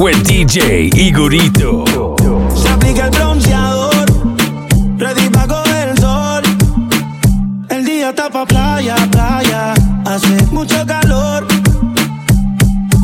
with 0.00 0.16
DJ 0.24 0.88
Igorito. 0.96 1.84
Se 2.56 2.68
aplica 2.70 3.04
el 3.04 3.10
bronceador, 3.10 4.06
ready 4.96 5.28
pa' 5.28 5.46
coger 5.46 5.88
el 5.90 5.98
sol. 5.98 6.42
El 7.68 7.84
día 7.84 8.08
está 8.08 8.30
pa' 8.30 8.46
playa, 8.46 8.96
playa, 9.10 9.74
hace 10.06 10.42
mucho 10.52 10.86
calor. 10.86 11.46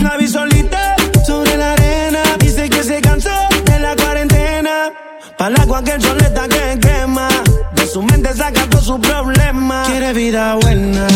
La 0.01 0.17
vi 0.17 0.27
solita 0.27 0.97
sobre 1.27 1.59
la 1.59 1.73
arena, 1.73 2.23
dice 2.41 2.71
que 2.71 2.83
se 2.83 3.03
cansó 3.03 3.37
de 3.67 3.79
la 3.79 3.95
cuarentena. 3.95 4.91
Pa' 5.37 5.51
la 5.51 5.67
cualquier 5.67 6.01
soleta 6.01 6.49
que 6.49 6.79
quema, 6.81 7.29
de 7.75 7.87
su 7.87 8.03
mente 8.03 8.33
saca 8.33 8.65
todo 8.71 8.81
su 8.81 8.99
problema. 8.99 9.85
Quiere 9.87 10.15
vida 10.15 10.55
buena, 10.55 11.07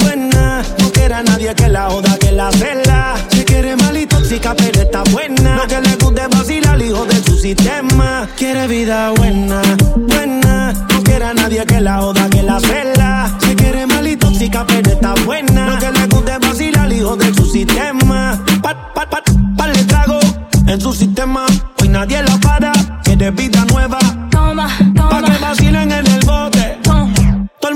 buena, 0.00 0.62
no 0.78 0.92
quiere 0.92 1.14
a 1.14 1.22
nadie 1.22 1.54
que 1.54 1.68
la 1.68 1.88
joda, 1.88 2.18
que 2.18 2.30
la 2.30 2.52
cela. 2.52 3.16
Se 3.30 3.42
quiere 3.46 3.74
mal 3.76 3.99
tóxica, 4.30 4.54
pero 4.54 4.82
está 4.82 5.02
buena. 5.10 5.56
Lo 5.56 5.66
que 5.66 5.80
le 5.80 5.96
guste 5.96 6.26
vacilar, 6.28 6.80
hijo 6.80 7.04
de 7.04 7.22
su 7.24 7.36
sistema. 7.36 8.28
Quiere 8.36 8.66
vida 8.68 9.10
buena, 9.10 9.60
buena, 9.96 10.72
no 10.72 11.02
quiere 11.02 11.24
a 11.24 11.34
nadie 11.34 11.64
que 11.66 11.80
la 11.80 11.98
joda, 11.98 12.28
que 12.30 12.42
la 12.42 12.60
cela. 12.60 13.36
Se 13.38 13.56
quiere 13.56 13.86
mal 13.86 14.06
y 14.06 14.16
tóxica, 14.16 14.64
pero 14.66 14.90
está 14.90 15.14
buena. 15.24 15.70
Lo 15.70 15.78
que 15.78 15.90
le 15.90 16.06
guste 16.06 16.38
vacilar, 16.38 16.92
hijo 16.92 17.16
de 17.16 17.34
su 17.34 17.44
sistema. 17.44 18.40
Pat, 18.62 18.76
pat, 18.94 19.10
pat, 19.10 19.30
pat, 19.56 19.76
le 19.76 19.84
trago 19.84 20.20
en 20.66 20.80
su 20.80 20.92
sistema. 20.92 21.46
Hoy 21.80 21.88
nadie 21.88 22.22
la 22.22 22.36
para, 22.38 22.72
quiere 23.02 23.30
vida 23.32 23.64
nueva. 23.72 23.98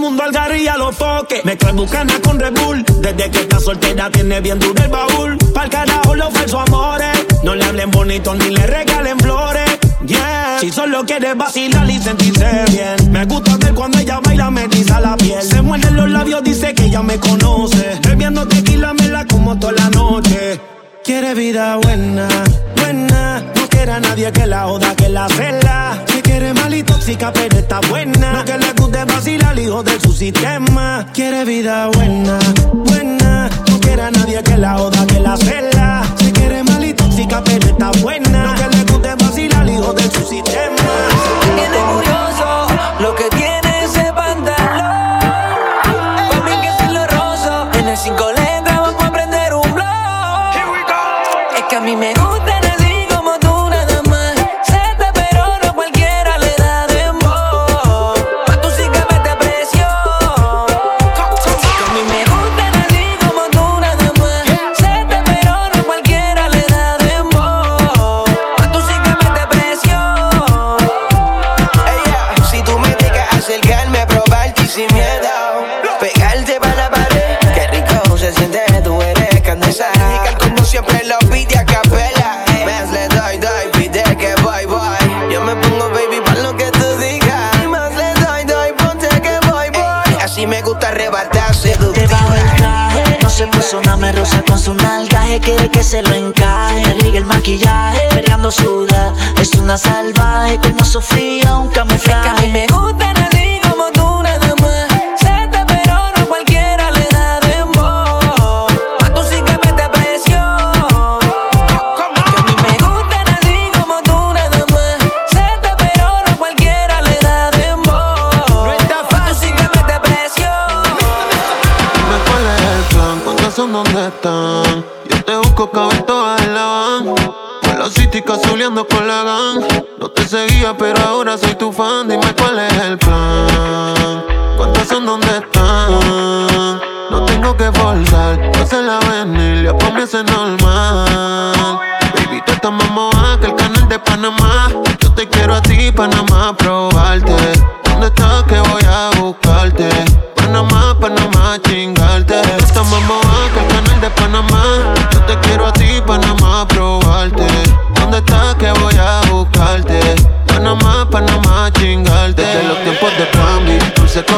Mundo 0.05 0.22
al 0.22 0.33
garry 0.33 0.64
y 0.64 0.69
a 0.69 0.77
los 0.77 0.94
foques. 0.94 1.42
Bucana 1.74 2.20
con 2.22 2.38
Red 2.38 2.52
Bull. 2.60 2.84
Desde 3.00 3.30
que 3.30 3.41
está 3.41 3.58
soltera 3.58 4.10
tiene 4.10 4.41
bien 4.41 4.58
duro 4.58 4.83
el 4.83 4.91
baúl. 4.91 5.38
Pa'l 5.55 5.70
carajo 5.70 6.14
los 6.14 6.33
falsos 6.33 6.60
amores. 6.69 7.27
No 7.42 7.55
le 7.55 7.64
hablen 7.64 7.91
bonito 7.91 8.34
ni 8.34 8.50
le 8.50 8.66
regalen 8.66 9.19
flores. 9.19 9.70
Yeah. 10.06 10.58
Si 10.60 10.70
solo 10.70 11.05
quieres 11.06 11.34
vacilar 11.36 11.88
y 11.91 11.98
sentirse 11.98 12.64
bien. 12.70 13.12
Me 13.12 13.25
gusta 13.25 13.56
ver 13.56 13.72
cuando 13.72 13.98
ella 13.98 14.20
baila 14.20 14.50
me 14.50 14.69
tiza 14.69 15.00
la 15.00 15.16
piel. 15.16 15.42
Se 15.42 15.62
muerde 15.62 15.91
los 15.91 16.10
labios, 16.10 16.44
dice 16.44 16.75
que 16.75 16.84
ella 16.84 17.02
me 17.02 17.19
conoce. 17.19 17.98
Bebiendo 18.06 18.47
tequila 18.47 18.92
me 18.92 19.08
la 19.08 19.25
como 19.25 19.58
toda 19.58 19.72
la 19.72 19.88
noche. 19.88 20.60
Quiere 21.02 21.34
vida 21.34 21.77
buena, 21.77 22.28
buena. 22.77 23.53
No 23.85 23.91
quiere 23.91 23.99
a 23.99 24.09
nadie 24.09 24.33
que 24.33 24.47
la 24.47 24.63
joda, 24.65 24.97
que 24.97 25.11
la 25.11 25.29
cela. 25.29 26.03
Se 26.07 26.23
quiere 26.23 26.55
mal 26.55 26.73
y 26.73 26.83
tóxica, 26.83 27.31
pero 27.31 27.59
está 27.59 27.81
buena. 27.91 28.33
Lo 28.33 28.43
que 28.47 28.57
le 28.57 28.73
guste 28.73 29.05
vacilar, 29.05 29.59
hijo 29.59 29.83
de 29.83 30.01
su 30.01 30.11
sistema. 30.11 31.07
Quiere 31.13 31.45
vida 31.45 31.89
buena, 31.89 32.39
buena. 32.73 33.51
No 33.69 33.81
quiere 33.81 34.01
a 34.01 34.11
nadie 34.11 34.43
que 34.43 34.57
la 34.57 34.79
joda, 34.79 35.07
que 35.07 35.21
la 35.21 35.37
cela. 35.37 36.03
Se 36.17 36.33
quiere 36.33 36.65
mal 36.65 36.83
y 36.83 36.95
tóxica, 36.95 37.45
pero 37.45 37.67
está 37.67 37.84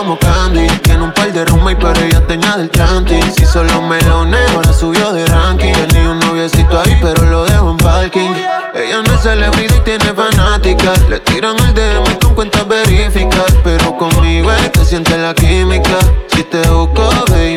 como 0.07 0.19
candy. 0.19 0.69
Tiene 0.85 1.03
un 1.03 1.13
par 1.13 1.33
de 1.33 1.45
roommate, 1.45 1.77
pero 1.77 2.01
ella 2.01 2.25
tenía 2.27 2.57
del 2.57 2.71
chanty. 2.71 3.21
Si 3.37 3.45
solo 3.45 3.83
me 3.83 4.01
lo 4.03 4.25
nego, 4.25 4.63
la 4.63 4.73
subió 4.73 5.13
de 5.13 5.27
ranking. 5.27 5.73
Tenía 5.73 6.11
un 6.11 6.21
noviecito 6.21 6.81
ahí, 6.81 6.97
pero 7.03 7.25
lo 7.25 7.45
dejo 7.45 7.71
en 7.71 7.77
parking. 7.79 8.31
Ella 8.75 9.03
no 9.03 9.15
es 9.15 9.21
celebridad 9.23 9.77
y 9.77 9.81
tiene 9.81 10.13
fanáticas. 10.15 11.01
Le 11.09 11.19
tiran 11.21 11.57
el 11.59 11.75
DM 11.75 12.19
con 12.21 12.35
cuentas 12.35 12.69
verificadas. 12.69 13.55
Pero 13.65 13.97
conmigo 13.97 14.53
es 14.53 14.71
que 14.71 14.85
siente 14.85 15.19
la 15.19 15.35
química. 15.35 15.99
Si 16.29 16.45
te 16.45 16.61
busco, 16.69 17.03
baby, 17.31 17.57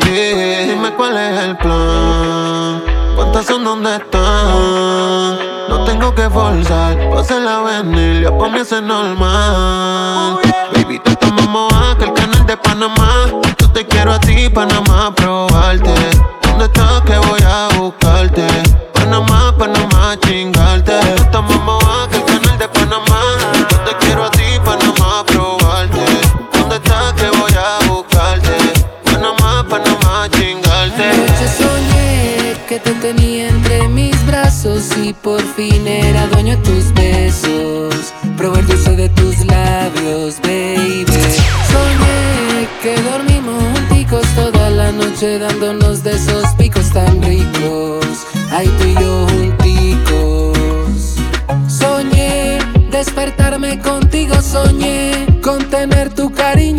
dime 0.70 0.92
cuál 0.98 1.18
es 1.18 1.40
el 1.44 1.58
plan. 1.58 2.84
¿Cuántas 3.16 3.46
son 3.46 3.64
dónde 3.64 3.96
están? 3.96 5.38
No 5.70 5.84
tengo 5.86 6.16
que 6.16 6.28
forzar, 6.30 6.98
la 6.98 7.60
venir, 7.60 8.24
ya 8.24 8.36
pa' 8.36 8.50
mí 8.50 8.60
es 8.60 8.72
normal. 8.82 10.40
Baby, 10.74 11.00
tú 11.04 11.12
estás 11.12 11.32
más 11.34 11.48
de 12.50 12.58
Panamá. 12.58 13.28
Yo 13.60 13.72
te 13.72 13.86
quiero 13.86 14.12
a 14.12 14.20
ti, 14.20 14.50
Panamá, 14.50 15.14
probarte. 15.14 15.94
¿Dónde 16.42 16.66
estás 16.66 17.02
que 17.02 17.16
voy 17.20 17.42
a 17.46 17.70
buscarte? 17.78 18.48
Panamá, 18.92 19.54
Panamá, 19.56 20.18
chingarte. 20.26 20.94
Tú 21.16 21.22
estás 21.22 21.44
más 21.44 22.08
que 22.08 22.18
el 22.18 22.26
canal 22.26 22.58
de 22.58 22.68
Panamá. 22.70 23.22
Yo 23.70 23.78
te 23.82 23.98
quiero 24.00 24.24
a 24.26 24.32
ti, 24.32 24.48
Panamá, 24.66 25.24
probarte. 25.28 26.06
¿Dónde 26.54 26.78
estás 26.78 27.14
que 27.14 27.30
voy 27.38 27.52
a 27.54 27.88
buscarte? 27.88 28.58
Panamá, 29.04 29.64
Panamá, 29.70 30.28
chingarte. 30.32 31.04
Anoche 31.04 31.48
soñé 31.56 32.56
que 32.68 32.80
te 32.80 32.94
tenía 32.96 33.50
entre 33.50 33.88
mis 33.90 34.26
brazos 34.26 34.98
y 34.98 35.14
por 35.14 35.42
fin 35.56 35.86
era 35.86 36.26
dueño 36.26 36.58
de 36.58 36.64
tus 36.64 36.92
besos. 36.96 38.12
Probé 38.36 38.62
el 38.62 38.68
dulce 38.68 38.96
de 38.96 39.10
tus 39.10 39.46
labios, 39.46 40.40
baby. 40.42 41.09
Que 42.82 42.96
dormimos 42.96 43.62
junticos 43.62 44.26
toda 44.36 44.70
la 44.70 44.94
noche 44.94 45.38
dándonos 45.38 46.02
de 46.02 46.12
esos 46.12 46.48
picos 46.58 46.90
tan 46.92 47.22
ricos. 47.22 48.06
Ay, 48.52 48.68
tú 48.80 48.86
y 48.86 48.94
yo 48.94 49.28
junticos. 49.28 51.16
Soñé 51.68 52.58
despertarme 52.90 53.80
contigo, 53.80 54.42
soñé 54.42 55.29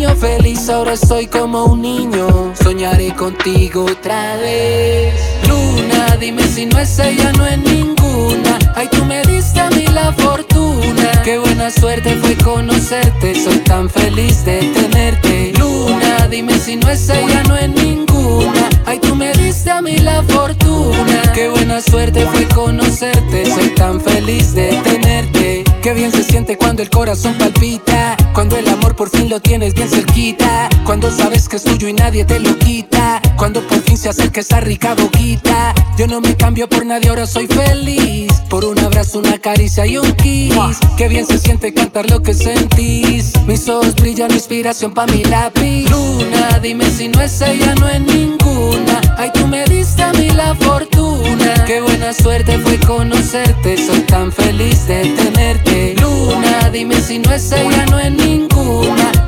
feliz. 0.09 0.69
Ahora 0.69 0.93
estoy 0.93 1.27
como 1.27 1.65
un 1.65 1.81
niño. 1.81 2.53
Soñaré 2.61 3.13
contigo 3.15 3.85
otra 3.85 4.35
vez. 4.37 5.13
Luna, 5.47 6.17
dime 6.19 6.43
si 6.43 6.65
no 6.65 6.79
es 6.79 6.97
ella, 6.99 7.31
no 7.33 7.45
es 7.45 7.57
ninguna. 7.59 8.59
Ay, 8.75 8.87
tú 8.91 9.05
me 9.05 9.21
diste 9.23 9.59
a 9.59 9.69
mí 9.69 9.85
la 9.87 10.11
fortuna. 10.13 11.21
Qué 11.23 11.37
buena 11.37 11.69
suerte 11.69 12.15
fue 12.17 12.35
conocerte. 12.37 13.35
Soy 13.43 13.59
tan 13.59 13.89
feliz 13.89 14.43
de 14.43 14.59
tenerte. 14.59 15.53
Luna, 15.59 16.27
dime 16.29 16.57
si 16.57 16.75
no 16.77 16.89
es 16.89 17.07
ella, 17.09 17.43
no 17.47 17.55
es 17.55 17.69
ninguna. 17.69 18.69
Ay, 18.85 18.99
tú 18.99 19.15
me 19.15 19.31
diste 19.33 19.69
a 19.69 19.81
mí 19.81 19.97
la 19.97 20.23
fortuna. 20.23 21.31
Qué 21.33 21.49
buena 21.49 21.79
suerte 21.81 22.25
fue 22.27 22.47
conocerte. 22.47 23.45
Soy 23.45 23.69
tan 23.75 24.01
feliz 24.01 24.53
de 24.53 24.69
tenerte. 24.83 25.63
Qué 25.81 25.93
bien 25.93 26.11
se 26.11 26.23
siente 26.23 26.57
cuando 26.57 26.81
el 26.81 26.89
corazón 26.89 27.35
palpita. 27.37 28.17
Cuando 28.33 28.57
el 28.57 28.67
amor 28.69 28.95
por 28.95 29.09
fin 29.09 29.29
lo 29.29 29.41
tienes 29.41 29.73
bien 29.73 29.89
cerquita. 29.89 30.69
Cuando 30.85 31.11
sabes 31.11 31.49
que 31.49 31.57
es 31.57 31.63
tuyo 31.63 31.87
y 31.87 31.93
nadie 31.93 32.23
te 32.23 32.39
lo 32.39 32.57
quita. 32.57 33.21
Cuando 33.37 33.65
por 33.67 33.81
fin 33.81 33.97
se 33.97 34.09
acerca 34.09 34.39
esa 34.39 34.59
rica 34.61 34.95
boquita. 34.95 35.73
Yo 35.97 36.07
no 36.07 36.21
me 36.21 36.35
cambio 36.35 36.67
por 36.69 36.85
nadie, 36.85 37.09
ahora 37.09 37.27
soy 37.27 37.47
feliz. 37.47 38.31
Por 38.49 38.63
un 38.65 38.79
abrazo, 38.79 39.19
una 39.19 39.37
caricia 39.37 39.85
y 39.85 39.97
un 39.97 40.11
kiss. 40.13 40.55
Qué 40.97 41.07
bien 41.07 41.27
se 41.27 41.37
siente 41.37 41.73
cantar 41.73 42.09
lo 42.09 42.21
que 42.21 42.33
sentís. 42.33 43.33
Mis 43.45 43.67
ojos 43.67 43.95
brillan, 43.95 44.31
inspiración 44.31 44.93
pa' 44.93 45.07
mi 45.07 45.23
lápiz. 45.25 45.89
Luna, 45.89 46.59
dime 46.61 46.89
si 46.89 47.09
no 47.09 47.21
es 47.21 47.41
ella, 47.41 47.75
no 47.75 47.87
es 47.89 48.01
ninguna. 48.01 49.01
Ay, 49.17 49.31
tú 49.33 49.45
me 49.47 49.65
diste 49.65 50.03
a 50.03 50.13
mí 50.13 50.29
la 50.29 50.55
fortuna. 50.55 51.65
Qué 51.65 51.81
buena 51.81 52.13
suerte 52.13 52.57
fue 52.59 52.79
conocerte. 52.79 53.77
Soy 53.77 54.01
tan 54.01 54.31
feliz 54.31 54.87
de 54.87 55.01
tenerte. 55.15 55.95
Luna, 56.01 56.69
dime 56.71 56.99
si 57.01 57.19
no 57.19 57.33
es 57.33 57.51
ella, 57.51 57.85
no 57.87 57.99
es 57.99 58.05
ninguna. 58.05 58.20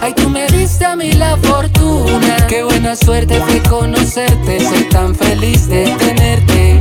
Ay, 0.03 0.13
tú 0.15 0.29
me 0.29 0.45
diste 0.47 0.85
a 0.85 0.97
mí 0.97 1.13
la 1.13 1.37
fortuna. 1.37 2.45
Qué 2.49 2.61
buena 2.63 2.93
suerte 2.93 3.39
fue 3.39 3.61
conocerte. 3.69 4.59
Soy 4.59 4.83
tan 4.89 5.15
feliz 5.15 5.69
de 5.69 5.85
tenerte. 5.97 6.79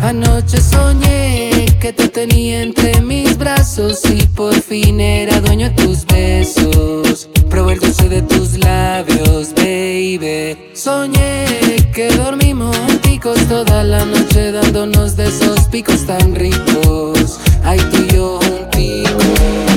Anoche 0.00 0.60
soñé 0.60 1.66
que 1.80 1.92
te 1.92 2.08
tenía 2.08 2.62
entre 2.62 3.00
mis 3.00 3.36
brazos 3.36 4.02
y 4.08 4.24
por 4.26 4.54
fin 4.54 5.00
era 5.00 5.40
dueño 5.40 5.68
de 5.70 5.74
tus 5.74 6.06
besos. 6.06 7.28
Probé 7.50 7.72
el 7.72 7.80
dulce 7.80 8.08
de 8.08 8.22
tus 8.22 8.56
labios, 8.58 9.52
baby. 9.56 10.56
Soñé 10.74 11.90
que 11.92 12.08
dormimos 12.16 12.76
junticos 12.86 13.38
toda 13.48 13.82
la 13.82 14.04
noche 14.04 14.52
dándonos 14.52 15.16
de 15.16 15.26
esos 15.26 15.60
picos 15.72 16.06
tan 16.06 16.36
ricos. 16.36 17.40
Ay, 17.64 17.80
tú 17.90 18.04
y 18.08 18.14
yo 18.14 18.38
junticos. 18.38 19.73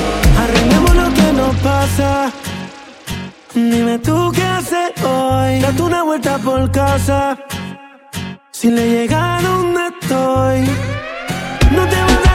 Dime 3.54 3.98
tú 3.98 4.30
qué 4.32 4.42
haces 4.42 4.92
hoy. 5.02 5.60
Date 5.60 5.82
una 5.82 6.02
vuelta 6.04 6.38
por 6.38 6.70
casa. 6.70 7.36
Si 8.52 8.70
le 8.70 8.88
llega 8.88 9.38
a 9.38 9.42
donde 9.42 9.80
estoy, 9.88 10.60
no 11.72 11.86
te 11.88 11.96
vas 12.02 12.26
a 12.26 12.27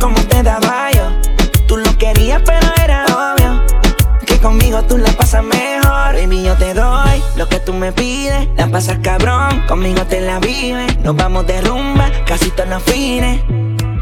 como 0.00 0.18
te 0.22 0.42
daba 0.42 0.90
yo. 0.92 1.10
Tú 1.66 1.76
lo 1.76 1.96
querías, 1.98 2.40
pero 2.44 2.66
era 2.82 3.04
obvio. 3.04 3.62
Que 4.26 4.40
conmigo 4.40 4.82
tú 4.84 4.96
la 4.96 5.12
pasas 5.12 5.44
mejor. 5.44 6.14
Baby, 6.14 6.42
yo 6.42 6.54
te 6.56 6.72
doy 6.72 7.22
lo 7.36 7.46
que 7.48 7.60
tú 7.60 7.74
me 7.74 7.92
pides. 7.92 8.48
La 8.56 8.66
pasas 8.68 8.98
cabrón, 9.02 9.62
conmigo 9.68 10.02
te 10.06 10.22
la 10.22 10.38
vives. 10.38 10.98
Nos 11.00 11.14
vamos 11.14 11.46
de 11.46 11.60
rumba, 11.60 12.10
casi 12.26 12.50
todos 12.50 12.70
los 12.70 12.82
fines. 12.84 13.42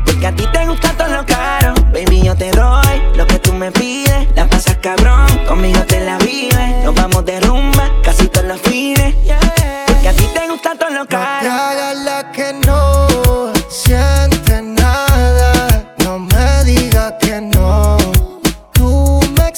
Porque 0.06 0.26
a 0.26 0.32
ti 0.32 0.46
te 0.52 0.66
gusta 0.66 0.92
todo 0.92 1.08
lo 1.08 1.26
caro. 1.26 1.74
Baby, 1.92 2.22
yo 2.22 2.36
te 2.36 2.50
doy 2.52 3.02
lo 3.16 3.26
que 3.26 3.38
tú 3.40 3.52
me 3.52 3.72
pides. 3.72 4.28
La 4.36 4.46
pasas 4.46 4.76
cabrón, 4.76 5.26
conmigo 5.48 5.80
te 5.80 6.00
la 6.04 6.16
vives. 6.18 6.84
Nos 6.84 6.94
vamos 6.94 7.24
de 7.24 7.40
rumba, 7.40 7.90
casi 8.04 8.28
todos 8.28 8.46
los 8.46 8.60
fines. 8.60 9.14
Porque 9.86 10.08
a 10.08 10.12
ti 10.12 10.28
te 10.32 10.48
gusta 10.48 10.76
todo 10.78 10.90
lo 10.90 11.06
caro. 11.06 11.50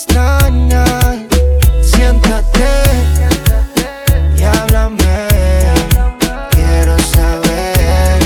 extraña. 0.04 0.84
Siéntate 1.82 2.68
y 4.36 4.42
háblame. 4.42 5.28
Quiero 6.50 6.98
saber. 6.98 8.18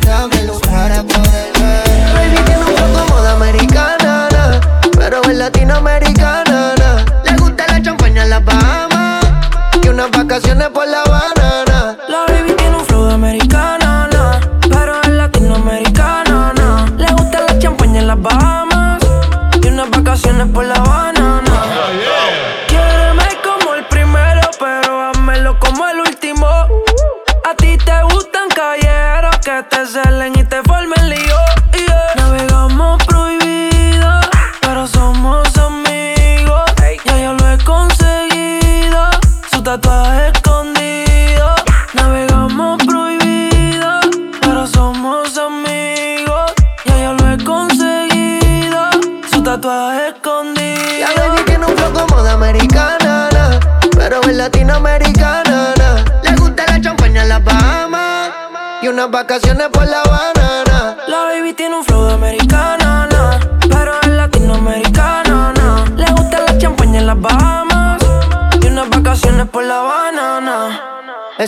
Dame 0.00 0.44
luz 0.44 0.60
para 0.62 1.02
poder 1.02 1.52
ver. 1.60 2.14
Baby, 2.14 2.38
tiene 2.46 2.64
un 2.64 2.74
poco 2.74 2.92
de 2.92 3.04
moda 3.10 3.32
americana, 3.32 4.28
pero 4.96 5.22
es 5.22 5.36
latinoamericana. 5.36 6.74
Le 7.24 7.36
gusta 7.36 7.66
la 7.68 7.82
champaña 7.82 8.24
en 8.24 8.30
la 8.30 8.40
Bahamas 8.40 9.26
y 9.82 9.88
unas 9.88 10.10
vacaciones 10.10 10.68
por 10.68 10.86
la 10.88 11.02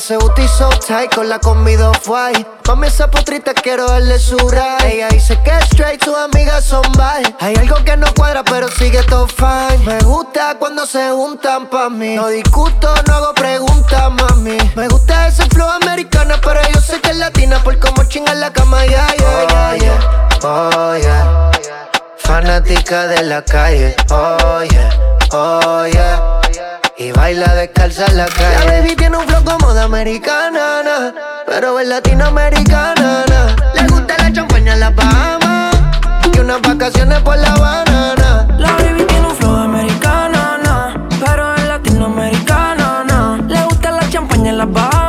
Ese 0.00 0.16
booty 0.16 0.48
so 0.48 0.70
tight 0.70 1.14
con 1.14 1.28
la 1.28 1.38
comida 1.38 1.92
white. 2.06 2.46
Mami, 2.66 2.86
esa 2.86 3.10
potrita 3.10 3.52
quiero 3.52 3.86
darle 3.86 4.18
su 4.18 4.38
ride. 4.48 4.94
Ella 4.94 5.08
dice 5.08 5.38
que 5.44 5.50
straight, 5.66 6.02
sus 6.02 6.16
amigas 6.16 6.64
son 6.64 6.90
bye. 6.92 7.36
Hay 7.38 7.54
algo 7.56 7.76
que 7.84 7.98
no 7.98 8.06
cuadra, 8.14 8.42
pero 8.42 8.68
sigue 8.68 9.02
todo 9.02 9.26
fine. 9.28 9.76
Me 9.84 9.98
gusta 9.98 10.56
cuando 10.58 10.86
se 10.86 11.10
juntan 11.10 11.68
pa' 11.68 11.90
mí. 11.90 12.16
No 12.16 12.28
discuto, 12.28 12.94
no 13.06 13.14
hago 13.14 13.34
preguntas, 13.34 14.10
mami. 14.10 14.56
Me 14.74 14.88
gusta 14.88 15.28
ese 15.28 15.44
flow 15.50 15.68
americana, 15.68 16.40
pero 16.42 16.62
yo 16.72 16.80
sé 16.80 16.98
que 17.02 17.10
es 17.10 17.18
latina. 17.18 17.62
Por 17.62 17.78
como 17.78 18.02
chinga 18.04 18.32
la 18.32 18.50
cama, 18.50 18.86
yeah, 18.86 19.06
yeah, 19.18 19.76
yeah, 19.76 20.28
oh, 20.42 20.96
yeah, 20.96 21.50
oh, 21.52 21.60
yeah. 21.62 21.90
Fanática 22.16 23.06
de 23.06 23.22
la 23.24 23.44
calle, 23.44 23.94
oh 24.08 24.62
yeah, 24.62 25.28
oh 25.32 25.84
yeah 25.84 26.39
y 27.00 27.12
baila 27.12 27.54
descalza 27.54 28.04
en 28.08 28.18
la 28.18 28.26
calle. 28.26 28.66
La 28.66 28.72
baby 28.72 28.94
tiene 28.94 29.16
un 29.16 29.26
flow 29.26 29.42
como 29.42 29.72
de 29.72 29.80
americana, 29.80 30.82
na, 30.84 31.14
pero 31.46 31.80
es 31.80 31.88
latinoamericana. 31.88 33.24
Na. 33.26 33.56
Le 33.74 33.88
gusta 33.88 34.18
la 34.18 34.30
champaña 34.30 34.74
en 34.74 34.80
la 34.80 34.90
Bahamas 34.90 35.76
y 36.30 36.38
unas 36.38 36.60
vacaciones 36.60 37.18
por 37.20 37.38
la 37.38 37.54
banana. 37.54 38.46
La 38.58 38.72
baby 38.72 39.04
tiene 39.08 39.26
un 39.26 39.34
flow 39.34 39.56
de 39.56 39.62
americana, 39.62 40.58
na, 40.62 41.08
pero 41.24 41.54
es 41.54 41.64
latinoamericana. 41.64 43.04
Na. 43.08 43.38
Le 43.48 43.62
gusta 43.62 43.92
la 43.92 44.06
champaña 44.10 44.50
en 44.50 44.58
la 44.58 44.66
Bahamas 44.66 44.99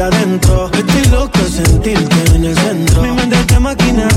adentro. 0.00 0.70
Estoy 0.72 1.04
loco 1.10 1.38
de 1.38 1.50
sentirte 1.50 2.36
en 2.36 2.44
el 2.44 2.56
centro. 2.56 3.02
Mi 3.02 3.10
mente 3.12 3.36
está 3.36 3.60
máquina, 3.60 4.08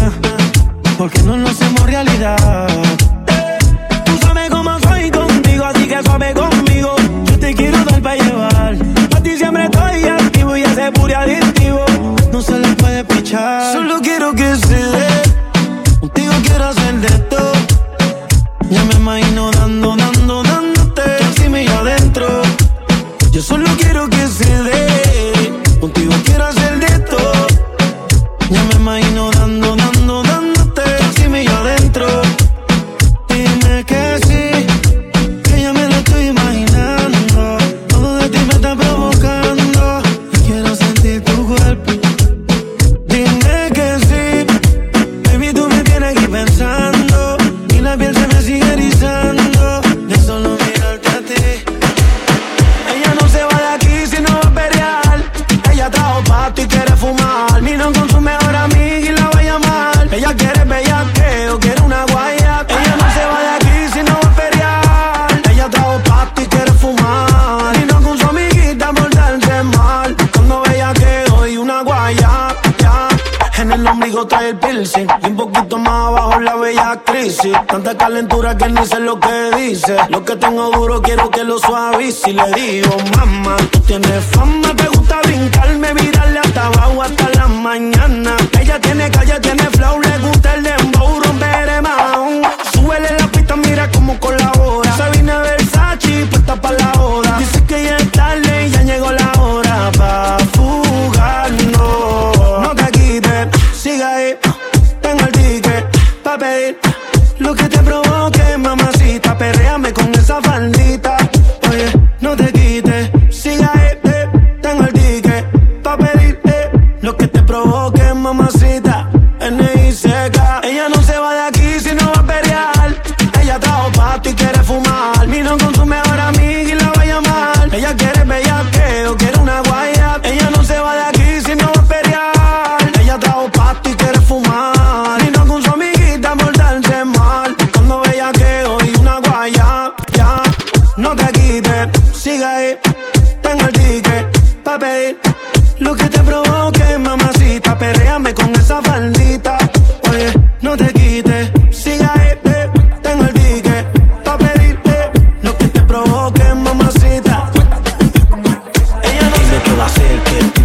porque 0.97 1.21
no 1.23 1.37
nos 1.37 1.51
hacemos 1.51 1.81
realidad. 1.85 2.92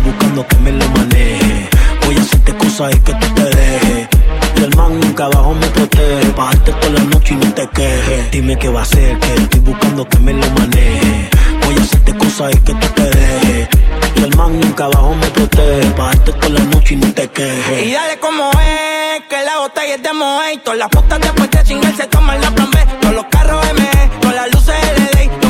Buscando 0.08 0.46
que 0.46 0.56
me 0.56 0.72
lo 0.72 0.88
maneje. 0.88 1.68
Voy 2.04 2.16
a 2.16 2.20
hacerte 2.20 2.54
cosas 2.54 2.94
y 2.94 2.98
que 3.00 3.12
tú 3.14 3.26
te 3.34 3.44
dejes. 3.44 4.08
Y 4.56 4.62
el 4.64 4.76
man 4.76 5.00
nunca 5.00 5.24
abajo 5.26 5.54
me 5.54 5.66
protege. 5.68 6.32
Bajarte 6.36 6.72
toda 6.72 6.92
la 6.92 7.04
noche 7.04 7.34
y 7.34 7.36
no 7.36 7.52
te 7.54 7.68
quejes. 7.68 8.30
Dime 8.30 8.58
qué 8.58 8.68
va 8.68 8.80
a 8.80 8.82
hacer, 8.82 9.18
que 9.18 9.34
estoy 9.34 9.60
buscando 9.60 10.08
que 10.08 10.18
me 10.18 10.32
lo 10.32 10.46
maneje. 10.50 11.30
Voy 11.64 11.76
a 11.76 11.82
hacerte 11.82 12.14
cosas 12.16 12.52
y 12.54 12.58
que 12.58 12.74
tú 12.74 12.86
te 12.94 13.02
dejes. 13.02 13.68
Y 14.16 14.22
el 14.22 14.36
man 14.36 14.58
nunca 14.60 14.84
abajo 14.84 15.14
me 15.14 15.26
protege. 15.28 15.90
Bajarte 15.96 16.32
toda 16.32 16.48
la 16.48 16.64
noche 16.64 16.94
y 16.94 16.96
no 16.96 17.12
te 17.12 17.28
quejes. 17.28 17.86
Y 17.86 17.92
dale 17.92 18.18
como 18.18 18.50
es, 18.50 19.22
que 19.28 19.42
la 19.44 19.58
botella 19.58 19.94
es 19.96 20.02
de 20.02 20.12
Moe. 20.12 20.58
Todas 20.64 20.78
las 20.78 20.88
putas 20.88 21.20
después 21.20 21.50
de 21.50 21.62
chingar 21.64 21.94
se 21.96 22.06
toman 22.06 22.40
la 22.40 22.50
plan 22.50 22.70
B. 22.70 22.78
Todos 23.00 23.14
los 23.14 23.26
carros 23.26 23.64
M, 23.70 23.82
con 24.22 24.34
las 24.34 24.52
luces 24.52 24.76
LED. 25.14 25.47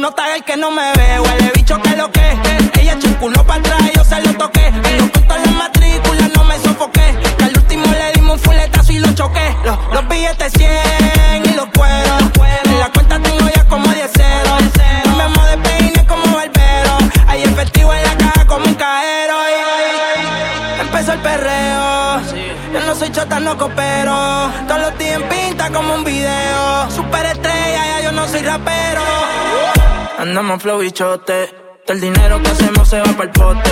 No 0.00 0.08
está 0.08 0.34
el 0.34 0.42
que 0.44 0.56
no 0.56 0.70
me 0.70 0.82
ve. 0.96 1.20
Huele 1.20 1.52
bicho 1.54 1.80
que 1.82 1.94
lo 1.96 2.10
que. 2.10 2.20
Ella 2.80 2.94
echó 2.94 3.14
culo 3.18 3.44
para 3.46 3.60
atrás, 3.60 3.80
yo 3.94 4.02
se 4.04 4.20
lo 4.22 4.32
toqué. 4.34 4.72
Puntos 5.12 5.36
en 5.36 5.44
la 5.44 5.52
matrícula 5.58 6.28
no 6.34 6.44
me 6.44 6.58
sofoqué. 6.58 7.14
Que 7.36 7.44
al 7.44 7.56
último 7.56 7.84
le 7.86 8.12
dimos 8.14 8.34
un 8.38 8.38
fuletazo 8.40 8.92
y 8.92 8.98
lo 8.98 9.12
choqué. 9.12 9.54
Los, 9.64 9.76
los 9.92 10.08
billetes 10.08 10.52
100 10.52 11.44
y 11.44 11.52
los 11.54 11.66
cueros. 11.76 12.22
En 12.64 12.80
la 12.80 12.88
cuenta 12.90 13.18
tengo 13.20 13.46
ya 13.54 13.64
como 13.68 13.86
10 13.92 14.10
ceros. 14.12 14.62
No 15.06 15.16
me 15.16 15.22
amo 15.24 15.44
de 15.44 16.04
como 16.06 16.34
barbero. 16.34 16.98
Hay 17.28 17.42
efectivo 17.42 17.92
en 17.92 18.02
la 18.02 18.16
caja 18.16 18.46
como 18.46 18.64
un 18.66 18.74
cajero. 18.74 19.34
y- 19.48 20.80
Empezó 20.80 21.12
el 21.12 21.18
perreo. 21.20 22.20
Yo 22.72 22.80
no 22.86 22.94
soy 22.94 23.10
chota, 23.12 23.38
no 23.38 23.56
coopero. 23.58 24.50
Todos 24.66 24.80
los 24.80 24.98
días 24.98 25.20
pinta 25.28 25.70
como 25.70 25.94
un 25.94 26.04
video. 26.04 26.90
Super 26.90 27.26
estrella, 27.26 27.84
ya 27.86 28.00
yo 28.04 28.12
no 28.12 28.26
soy 28.28 28.40
rapero. 28.42 29.02
Andamos 30.20 30.62
flow 30.62 30.80
bichote. 30.80 31.48
Todo 31.86 31.94
el 31.94 32.00
dinero 32.02 32.42
que 32.42 32.50
hacemos 32.50 32.86
se 32.86 32.98
va 32.98 33.06
para 33.06 33.24
el 33.24 33.30
pote. 33.30 33.70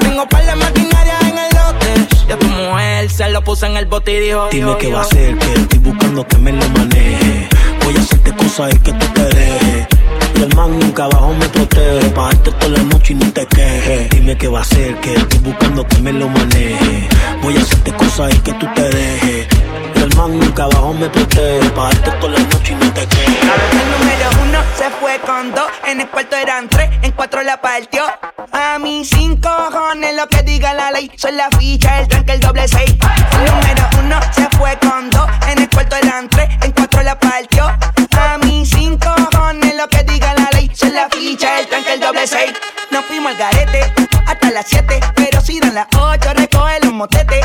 Tengo 0.00 0.28
par 0.28 0.44
de 0.44 0.54
maquinaria 0.54 1.18
en 1.22 1.38
el 1.38 1.48
lote. 1.54 2.16
Y 2.28 2.32
a 2.32 2.38
tu 2.38 2.46
mujer 2.48 3.08
se 3.08 3.30
lo 3.30 3.42
puse 3.42 3.64
en 3.64 3.78
el 3.78 3.86
bote 3.86 4.12
y 4.12 4.20
dijo: 4.20 4.46
Dime 4.52 4.76
qué 4.78 4.92
va 4.92 4.98
a 4.98 5.02
hacer, 5.04 5.38
que 5.38 5.54
estoy 5.54 5.78
buscando 5.78 6.26
que 6.28 6.36
me 6.36 6.52
lo 6.52 6.68
maneje. 6.68 7.48
Voy 7.82 7.96
a 7.96 8.00
hacerte 8.00 8.30
cosas 8.36 8.74
y 8.74 8.78
que 8.80 8.92
tú 8.92 9.06
te 9.14 9.22
dejes. 9.22 9.86
Y 10.34 10.42
el 10.42 10.54
man 10.54 10.78
nunca 10.78 11.04
abajo 11.04 11.32
me 11.32 11.48
protege. 11.48 12.08
Bajarte 12.14 12.52
toda 12.52 12.68
la 12.68 12.82
noche 12.82 13.14
y 13.14 13.16
no 13.16 13.32
te 13.32 13.46
quejes. 13.46 14.10
Dime 14.10 14.36
qué 14.36 14.48
va 14.48 14.58
a 14.58 14.62
hacer, 14.62 15.00
que 15.00 15.14
estoy 15.14 15.38
buscando 15.38 15.86
que 15.88 15.98
me 16.02 16.12
lo 16.12 16.28
maneje. 16.28 17.08
Voy 17.42 17.56
a 17.56 17.60
hacerte 17.62 17.92
cosas 17.92 18.34
y 18.34 18.38
que 18.40 18.52
tú 18.52 18.66
te 18.74 18.82
dejes. 18.82 19.55
El 20.06 20.14
man 20.14 20.38
nunca 20.38 20.62
abajo 20.62 20.94
me 20.94 21.08
protege. 21.10 21.68
Bajarte 21.70 22.12
toda 22.12 22.34
la 22.34 22.38
noche 22.38 22.72
y 22.72 22.74
no 22.76 22.92
te. 22.94 23.02
El 23.02 23.90
número 23.90 24.30
uno 24.44 24.60
se 24.76 24.88
fue 25.00 25.18
con 25.18 25.52
dos, 25.52 25.66
en 25.84 26.00
el 26.00 26.08
cuarto 26.08 26.36
eran 26.36 26.68
tres, 26.68 26.90
en 27.02 27.10
cuatro 27.10 27.42
la 27.42 27.60
partió. 27.60 28.04
A 28.52 28.78
mí 28.78 29.04
cinco 29.04 29.50
cojones 29.72 30.14
lo 30.14 30.28
que 30.28 30.44
diga 30.44 30.74
la 30.74 30.92
ley, 30.92 31.10
soy 31.16 31.32
la 31.32 31.48
ficha, 31.58 31.98
el 31.98 32.06
tranque, 32.06 32.34
el 32.34 32.40
doble 32.40 32.68
seis. 32.68 32.94
El 33.32 33.52
número 33.52 33.88
uno 33.98 34.20
se 34.30 34.48
fue 34.56 34.78
con 34.78 35.10
dos, 35.10 35.28
en 35.48 35.62
el 35.62 35.68
cuarto 35.70 35.96
eran 35.96 36.28
tres, 36.28 36.50
en 36.62 36.70
cuatro 36.70 37.02
la 37.02 37.18
partió. 37.18 37.64
A 37.66 38.38
mí 38.38 38.64
cinco 38.64 39.12
cojones 39.32 39.74
lo 39.74 39.88
que 39.88 40.04
diga 40.04 40.34
la 40.34 40.48
ley, 40.52 40.70
soy 40.72 40.90
la 40.90 41.08
ficha, 41.08 41.58
el 41.58 41.66
tranque, 41.66 41.94
el 41.94 42.00
doble 42.00 42.28
seis. 42.28 42.52
Nos 42.92 43.04
fuimos 43.06 43.32
al 43.32 43.38
garete 43.38 43.92
hasta 44.24 44.50
las 44.52 44.66
siete, 44.68 45.00
pero 45.16 45.40
si 45.40 45.58
dan 45.58 45.74
las 45.74 45.88
ocho 45.98 46.32
recoge 46.32 46.78
los 46.84 46.92
motetes. 46.92 47.44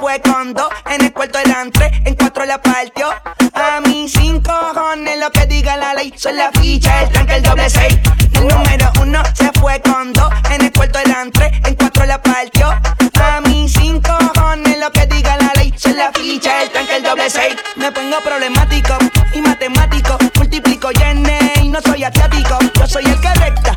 fue 0.00 0.20
con 0.20 0.54
dos. 0.54 0.68
En 0.86 1.04
el 1.04 1.12
cuarto 1.12 1.38
eran 1.38 1.70
tres, 1.70 1.90
en 2.04 2.14
cuatro 2.14 2.44
la 2.44 2.60
partió. 2.60 3.08
A 3.54 3.80
mí 3.80 4.08
cinco 4.08 4.52
cojones 4.72 5.18
lo 5.18 5.30
que 5.30 5.46
diga 5.46 5.76
la 5.76 5.94
ley. 5.94 6.12
Soy 6.16 6.34
la 6.34 6.50
ficha, 6.52 7.02
el 7.02 7.10
tanque, 7.10 7.36
el 7.36 7.42
doble 7.42 7.68
seis. 7.68 7.98
El 8.34 8.48
número 8.48 8.90
uno 9.02 9.22
se 9.34 9.50
fue 9.58 9.80
con 9.80 10.12
dos. 10.12 10.30
En 10.50 10.62
el 10.62 10.72
cuarto 10.72 10.98
eran 10.98 11.30
tres, 11.30 11.52
en 11.64 11.74
cuatro 11.74 12.04
la 12.06 12.20
partió. 12.20 12.68
A 12.68 13.40
mí 13.40 13.68
cinco 13.68 14.16
cojones 14.34 14.78
lo 14.78 14.90
que 14.90 15.06
diga 15.06 15.36
la 15.36 15.52
ley. 15.56 15.72
Soy 15.76 15.94
la 15.94 16.12
ficha, 16.12 16.62
el 16.62 16.70
tanque, 16.70 16.96
el 16.96 17.02
doble 17.02 17.28
seis. 17.30 17.56
Me 17.76 17.90
pongo 17.90 18.18
problemático 18.24 18.96
y 19.34 19.40
matemático. 19.40 20.16
Multiplico 20.36 20.90
y 20.92 21.62
y 21.62 21.68
no 21.68 21.80
soy 21.80 22.04
asiático. 22.04 22.58
Yo 22.74 22.86
soy 22.86 23.04
el 23.04 23.20
que 23.20 23.34
recta, 23.34 23.76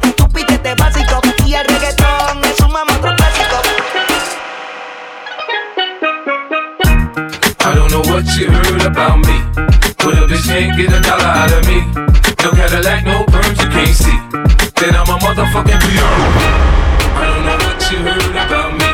about 8.91 9.19
me. 9.25 9.37
A 10.01 10.27
bitch 10.27 10.45
can't 10.47 10.75
get 10.77 10.91
a 10.91 10.99
dollar 10.99 11.23
out 11.23 11.51
of 11.51 11.63
me. 11.67 11.79
No 12.43 12.51
Cadillac, 12.51 13.05
no 13.05 13.23
perms, 13.31 13.57
you 13.63 13.69
can't 13.71 13.95
see. 13.95 14.17
Then 14.79 14.95
I'm 14.95 15.07
a 15.07 15.17
motherfucking 15.23 15.79
PR. 15.79 16.15
I 17.15 17.23
don't 17.29 17.43
know 17.47 17.57
what 17.63 17.79
you 17.91 17.97
heard 18.03 18.35
about 18.35 18.71
me. 18.75 18.89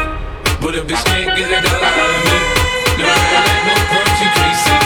But 0.61 0.75
a 0.77 0.81
bitch 0.85 1.03
can't 1.05 1.35
get 1.37 1.49
a 1.49 1.59
dollar 1.65 1.91
out 1.91 2.13
of 2.13 2.21
me. 2.29 2.37
No 2.99 3.05
Cadillac, 3.09 3.59
no 3.67 3.73
perms, 3.91 4.19
you 4.21 4.29
can't 4.37 4.57
see. 4.63 4.81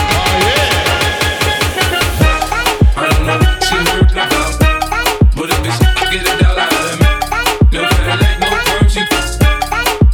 I 2.96 3.04
don't 3.10 3.24
know 3.28 3.38
what 3.44 3.60
you 3.70 3.78
heard 3.92 4.10
about 4.12 4.52
me. 4.60 4.70
But 5.36 5.48
a 5.52 5.56
bitch 5.62 5.78
can't 5.82 6.08
get 6.12 6.24
a 6.24 6.34
dollar 6.40 6.66
out 6.72 6.88
of 6.88 6.96
me. 7.00 7.10
No 7.72 7.80
Cadillac, 7.84 8.34
no 8.40 8.48
perms, 8.66 8.94
you 8.96 9.04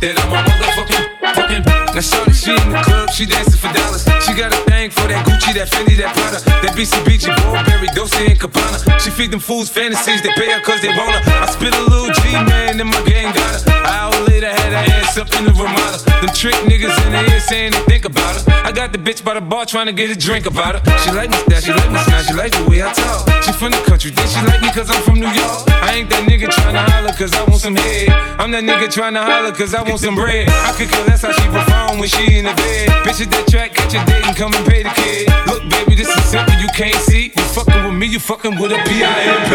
Then 0.00 0.14
I'm 0.18 0.32
a 0.32 0.38
motherfucking 0.42 1.04
fucking. 1.36 1.62
Now 1.94 2.02
shorty, 2.02 2.32
she 2.32 2.50
in 2.50 2.68
the 2.70 2.80
club, 2.82 3.10
she 3.10 3.26
dancing 3.26 3.60
for 3.60 3.72
dollars. 3.72 4.04
She 4.24 4.34
got 4.34 4.52
a 4.52 4.67
for 4.86 5.10
that 5.10 5.26
Gucci, 5.26 5.50
that 5.58 5.66
Fendi, 5.66 5.98
that 5.98 6.14
Prada, 6.14 6.38
that 6.62 6.70
BCBG, 6.78 7.26
Burberry, 7.50 7.90
Dolce 7.98 8.30
and 8.30 8.38
Cabana. 8.38 8.78
She 9.02 9.10
feed 9.10 9.34
them 9.34 9.42
fools 9.42 9.66
fantasies, 9.68 10.22
they 10.22 10.30
pay 10.38 10.54
her 10.54 10.62
cause 10.62 10.78
they 10.78 10.94
want 10.94 11.18
her. 11.18 11.22
I 11.42 11.50
spit 11.50 11.74
a 11.74 11.82
little 11.82 12.14
G, 12.14 12.30
man, 12.46 12.78
and 12.78 12.86
my 12.86 13.02
gang 13.02 13.34
got 13.34 13.58
her. 13.58 13.74
An 13.74 13.86
hour 13.90 14.14
later, 14.30 14.46
had 14.46 14.70
her 14.70 14.86
ass 15.02 15.18
up 15.18 15.34
in 15.34 15.50
the 15.50 15.52
Ramada. 15.58 15.98
Them 16.22 16.30
trick 16.30 16.54
niggas 16.62 16.94
in 17.06 17.10
the 17.10 17.26
ear 17.26 17.42
saying 17.42 17.74
they 17.74 17.82
think 17.90 18.04
about 18.06 18.38
her. 18.38 18.42
I 18.62 18.70
got 18.70 18.94
the 18.94 18.98
bitch 18.98 19.24
by 19.24 19.34
the 19.34 19.40
bar 19.40 19.66
trying 19.66 19.86
to 19.86 19.92
get 19.92 20.14
a 20.14 20.18
drink 20.18 20.46
about 20.46 20.78
her. 20.78 20.82
She 21.02 21.10
like 21.10 21.30
me 21.30 21.38
style, 21.42 21.60
she 21.60 21.72
like 21.74 21.90
me 21.90 21.98
smile, 21.98 22.22
she 22.22 22.34
like 22.38 22.52
the 22.54 22.62
way 22.70 22.78
I 22.82 22.94
talk. 22.94 23.26
She 23.42 23.50
from 23.50 23.74
the 23.74 23.82
country, 23.82 24.14
then 24.14 24.28
she 24.30 24.38
like 24.46 24.62
me 24.62 24.70
cause 24.70 24.90
I'm 24.94 25.02
from 25.02 25.18
New 25.18 25.26
York. 25.26 25.66
I 25.82 25.98
ain't 25.98 26.10
that 26.10 26.22
nigga 26.22 26.46
trying 26.54 26.78
to 26.78 26.84
holler 26.86 27.14
cause 27.18 27.34
I 27.34 27.42
want 27.50 27.62
some 27.66 27.74
head. 27.74 28.14
I'm 28.38 28.50
that 28.54 28.62
nigga 28.62 28.86
trying 28.92 29.14
to 29.14 29.22
holler 29.22 29.50
cause 29.50 29.74
I 29.74 29.82
want 29.82 29.98
some 29.98 30.14
bread. 30.14 30.46
I 30.48 30.70
could 30.78 30.86
care 30.86 31.04
less 31.06 31.22
how 31.22 31.32
she 31.32 31.46
perform 31.50 31.98
when 31.98 32.08
she 32.08 32.38
in 32.38 32.44
the 32.44 32.54
bed. 32.54 32.88
Bitch 33.02 33.24
at 33.24 33.30
that 33.32 33.48
track, 33.48 33.74
catch 33.74 33.94
a 33.94 34.04
date 34.04 34.26
and 34.26 34.36
come 34.36 34.52
and 34.54 34.67
pay 34.68 34.82
the 34.84 34.92
kid. 34.92 35.32
Look, 35.48 35.64
baby, 35.72 35.94
this 35.96 36.08
is 36.08 36.24
simple, 36.24 36.54
you 36.60 36.68
can't 36.76 37.00
see. 37.08 37.32
You 37.34 37.44
fucking 37.56 37.82
with 37.84 37.94
me, 37.94 38.06
you 38.06 38.20
fucking 38.20 38.60
with 38.60 38.72
a 38.72 38.78
P-I-M-P. 38.84 39.52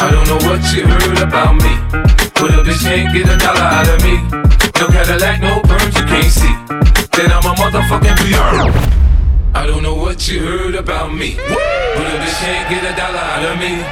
I 0.00 0.10
don't 0.12 0.28
know 0.28 0.40
what 0.48 0.60
you 0.72 0.84
heard 0.86 1.18
about 1.24 1.56
me. 1.56 1.72
But 2.36 2.52
a 2.56 2.62
bitch 2.64 2.80
can't 2.84 3.12
get 3.12 3.28
a 3.28 3.36
dollar 3.36 3.60
out 3.60 3.88
of 3.88 4.00
me. 4.04 4.16
No 4.80 4.86
Cadillac, 4.88 5.40
no 5.40 5.60
perms, 5.68 5.94
you 5.96 6.04
can't 6.08 6.32
see. 6.32 6.54
Then 7.16 7.32
I'm 7.32 7.44
a 7.44 7.52
motherfucking 7.56 8.16
PR. 8.20 8.70
I 9.52 9.66
don't 9.66 9.82
know 9.82 9.94
what 9.94 10.28
you 10.28 10.40
heard 10.40 10.74
about 10.74 11.12
me. 11.12 11.36
But 11.36 12.06
a 12.06 12.16
bitch 12.20 12.38
can't 12.40 12.68
get 12.70 12.84
a 12.84 12.92
dollar 12.96 13.18
out 13.18 13.44
of 13.44 13.58
me. 13.58 13.82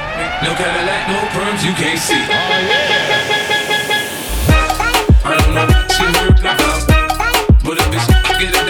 No 0.45 0.53
Cadillac, 0.55 1.01
no 1.09 1.19
perms, 1.35 1.61
you 1.65 1.73
can't 1.73 1.99
see. 1.99 2.23
Oh, 2.25 2.49
I 5.25 5.37
don't 5.37 5.53
know 5.53 5.67
what 5.67 5.89
you 5.99 6.07
heard 6.17 6.39
about 6.39 6.57
me. 6.57 6.95
But 7.63 7.77
a 7.77 7.83
bitch 7.91 8.07
can't 8.07 8.39
get 8.39 8.49
a 8.49 8.53
dollar 8.53 8.68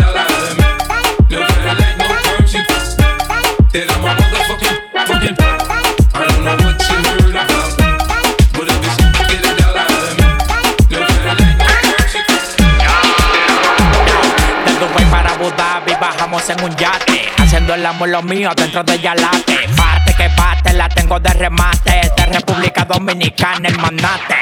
en 16.48 16.64
un 16.64 16.76
yate. 16.78 17.30
Haciendo 17.38 17.74
el 17.74 17.86
amor 17.86 18.10
lo 18.10 18.22
mío 18.22 18.52
dentro 18.56 18.84
de 18.84 18.98
Yalate. 19.00 19.68
Parte 19.76 20.14
que 20.16 20.30
parte, 20.30 20.74
la 20.74 20.88
tengo 20.88 21.20
de 21.20 21.34
remate. 21.34 22.12
De 22.16 22.26
República 22.28 22.86
Dominicana, 22.86 23.68
el 23.68 23.78
manate. 23.78 24.36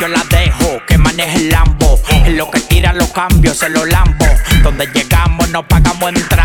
Yo 0.00 0.08
la 0.08 0.22
dejo 0.30 0.80
que 0.86 0.96
maneje 0.96 1.36
el 1.36 1.50
Lambo. 1.50 2.00
En 2.08 2.36
lo 2.36 2.50
que 2.50 2.60
tira 2.60 2.92
los 2.92 3.08
cambios, 3.10 3.58
se 3.58 3.68
lo 3.68 3.84
lambo. 3.84 4.26
Donde 4.62 4.86
llegamos, 4.86 5.48
no 5.50 5.66
pagamos 5.66 6.10
entrada. 6.10 6.41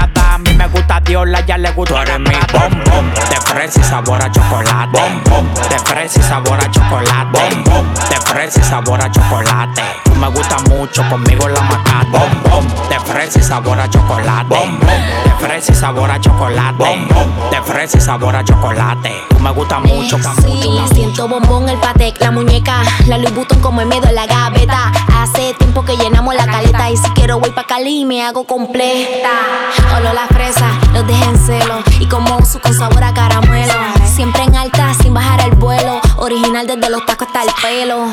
A 0.90 1.00
mí 1.00 1.00
me 1.00 1.00
gusta 1.00 1.00
Diola, 1.02 1.46
ya 1.46 1.58
le 1.58 1.72
gusta. 1.72 1.96
Tú 1.96 2.02
eres 2.02 2.20
mi 2.20 2.36
bom 2.54 2.84
bom. 2.86 3.14
De 3.30 3.36
fresa 3.42 3.80
y 3.80 3.84
sabor 3.84 4.24
a 4.24 4.32
chocolate. 4.32 5.00
Bom 5.00 5.24
bom. 5.26 5.54
De 5.70 5.80
fresa 5.80 6.20
y 6.20 6.24
sabor 6.24 6.60
a 6.60 6.72
chocolate. 6.72 7.40
Bom 7.40 7.64
bom. 7.66 7.94
De 8.10 8.16
fresa 8.22 8.60
y 8.60 8.64
sabor 8.64 9.02
a 9.02 9.12
chocolate. 9.12 9.84
Tú 10.06 10.16
me 10.16 10.28
gusta 10.28 10.58
mucho, 10.70 11.04
conmigo 11.10 11.48
la 11.48 11.62
macate. 11.62 12.08
Bom 12.12 12.44
bom. 12.44 12.90
De 12.90 13.00
fresa 13.02 13.40
y 13.40 13.44
sabor 13.44 13.80
a 13.80 13.90
chocolate. 13.90 14.46
Bom 14.48 14.80
bom. 14.80 15.02
De 15.24 15.32
fresa 15.40 15.72
y 15.72 15.76
sabor 15.76 16.12
a 16.12 16.20
chocolate. 16.20 16.78
Bom 16.78 17.08
bom. 17.10 17.50
De 17.52 17.62
fresa 17.62 17.98
y 17.98 18.02
sabor 18.02 18.36
a 18.36 18.44
chocolate. 18.44 19.14
Tú 19.30 19.40
me 19.40 19.52
gusta 19.52 19.80
mucho, 19.80 20.18
Sí, 20.42 20.80
siento 20.94 21.28
bombón 21.28 21.70
el 21.70 21.78
patec, 21.78 22.20
la 22.20 22.32
muñeca, 22.32 22.82
la 23.08 23.18
Louis 23.18 23.34
Vuitton 23.36 23.60
como 23.60 23.82
el 23.82 23.88
medio 23.88 24.10
en 24.10 24.16
la 24.16 24.26
gaveta. 24.26 24.92
Hace 25.16 25.54
tiempo 25.56 25.84
que 25.84 25.98
llenamos 25.98 26.34
la 26.36 26.46
caleta 26.46 26.90
y 26.90 26.98
si 26.98 27.10
quiero 27.12 27.40
voy 27.40 27.52
pa' 27.52 27.66
Cali 27.66 28.06
me 28.06 28.24
hago 28.24 28.46
completa. 28.46 29.30
Olo 29.98 30.14
la 30.14 30.28
fresa, 30.28 30.68
los 30.94 31.06
dejen 31.08 31.38
celo 31.38 31.84
y 32.00 32.06
como 32.08 32.38
uso 32.38 32.60
con 32.60 32.74
sabor 32.74 33.04
a 33.04 33.14
caramelo. 33.14 33.74
Siempre 34.06 34.44
en 34.44 34.56
alta 34.56 34.94
sin 35.02 35.14
bajar 35.14 35.42
el 35.42 35.56
vuelo, 35.56 36.00
original 36.18 36.66
desde 36.68 36.90
los 36.90 37.06
tacos 37.06 37.28
hasta 37.28 37.44
el 37.44 37.50
pelo. 37.62 38.08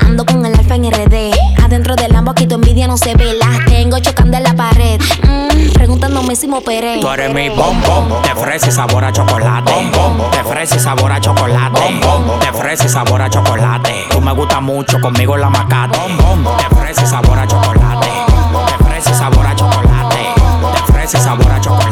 Ando 0.00 0.26
con 0.26 0.44
el 0.44 0.54
alfa 0.54 0.74
en 0.74 0.90
RD, 0.90 1.32
adentro 1.62 1.96
del 1.96 2.12
Lambo 2.12 2.32
aquí 2.32 2.46
tu 2.46 2.56
envidia 2.56 2.86
no 2.86 2.96
se 2.96 3.14
ve, 3.14 3.34
las 3.34 3.64
tengo 3.64 3.98
chocando 4.00 4.36
en 4.36 4.42
la 4.42 4.54
pared. 4.54 5.00
Mm, 5.22 5.72
preguntándome 5.72 6.36
si 6.36 6.46
me 6.46 6.58
operé. 6.58 7.00
Tú 7.00 7.08
eres 7.08 7.32
mi 7.32 7.48
bombón, 7.48 8.12
fresa 8.36 8.68
y 8.68 8.72
sabor 8.72 9.04
a 9.04 9.12
chocolate. 9.12 9.72
Fresa 10.48 10.76
y 10.76 10.80
sabor 10.80 11.12
a 11.12 11.20
chocolate. 11.20 12.00
Fresa 12.52 12.84
y 12.84 12.88
sabor 12.88 13.22
a 13.22 13.30
chocolate. 13.30 14.06
Tú 14.10 14.20
me 14.20 14.32
gusta 14.32 14.60
mucho, 14.60 15.00
conmigo 15.00 15.36
la 15.36 15.48
macate. 15.48 15.98
Fresa 16.78 17.02
y 17.02 17.06
sabor 17.06 17.38
a 17.38 17.46
chocolate. 17.46 18.08
Fresa 18.84 19.10
y 19.10 19.14
sabor 19.14 19.46
a 19.46 19.56
chocolate. 19.56 20.16
Fresa 20.92 21.18
y 21.18 21.20
sabor 21.20 21.52
a 21.52 21.60
chocolate. 21.60 21.83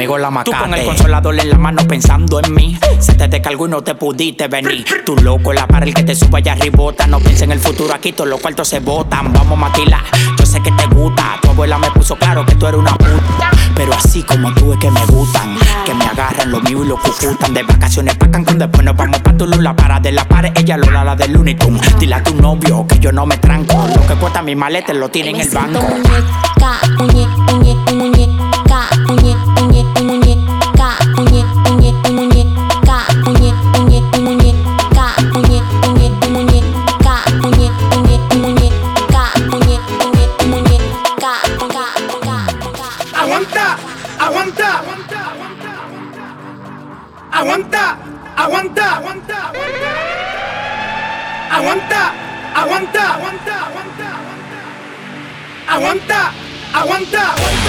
Conmigo 0.00 0.18
la 0.18 0.30
macate. 0.30 0.56
Tú 0.56 0.62
con 0.62 0.74
el 0.74 0.86
consolador 0.86 1.38
en 1.40 1.50
la 1.50 1.58
mano 1.58 1.82
pensando 1.86 2.40
en 2.40 2.54
mí. 2.54 2.78
Se 3.00 3.14
te 3.14 3.28
descargó 3.28 3.66
y 3.66 3.70
no 3.70 3.82
te 3.82 3.94
pudiste 3.94 4.48
venir. 4.48 4.84
Tú 5.04 5.14
loco, 5.16 5.52
la 5.52 5.66
para 5.66 5.84
el 5.84 5.92
que 5.92 6.02
te 6.02 6.14
suba 6.14 6.38
allá 6.38 6.52
arribota. 6.52 7.06
No 7.06 7.18
pienses 7.18 7.42
en 7.42 7.52
el 7.52 7.60
futuro, 7.60 7.92
aquí 7.92 8.12
todos 8.12 8.30
los 8.30 8.40
cuartos 8.40 8.68
se 8.68 8.80
botan. 8.80 9.30
Vamos 9.32 9.58
a 9.58 9.60
maquilar, 9.60 10.02
yo 10.38 10.46
sé 10.46 10.62
que 10.62 10.72
te 10.72 10.86
gusta. 10.86 11.38
Tu 11.42 11.50
abuela 11.50 11.76
me 11.78 11.90
puso 11.90 12.16
claro 12.16 12.46
que 12.46 12.54
tú 12.54 12.66
eres 12.66 12.80
una 12.80 12.94
puta. 12.94 13.50
Pero 13.74 13.92
así 13.92 14.22
como 14.22 14.52
tú 14.54 14.72
es 14.72 14.78
que 14.78 14.90
me 14.90 15.04
gustan. 15.06 15.58
Que 15.84 15.92
me 15.92 16.04
agarran 16.06 16.50
lo 16.50 16.60
mío 16.60 16.82
y 16.82 16.88
lo 16.88 16.96
cucutan. 16.96 17.52
De 17.52 17.62
vacaciones 17.62 18.16
pa' 18.16 18.30
Cancún, 18.30 18.58
después 18.58 18.82
nos 18.82 18.96
vamos 18.96 19.20
pa' 19.20 19.36
Tulum. 19.36 19.60
La 19.60 19.76
para 19.76 20.00
de 20.00 20.12
la 20.12 20.24
pared, 20.24 20.52
ella 20.56 20.78
lo 20.78 20.90
la 20.90 21.14
de 21.14 21.28
Looney 21.28 21.56
Tunes. 21.56 21.98
Dile 21.98 22.14
a 22.14 22.22
tu 22.22 22.34
novio 22.34 22.86
que 22.86 22.98
yo 22.98 23.12
no 23.12 23.26
me 23.26 23.36
tranco. 23.36 23.86
Lo 23.94 24.06
que 24.06 24.14
cuesta 24.14 24.40
mi 24.40 24.56
maleta 24.56 24.94
lo 24.94 25.10
tiene 25.10 25.30
en 25.30 25.40
el 25.40 25.50
banco. 25.50 25.80
Muñeca, 25.80 26.80
muñe, 26.98 27.26
muñe, 27.26 27.74
muñeca, 27.94 28.19
Santa. 57.06 57.59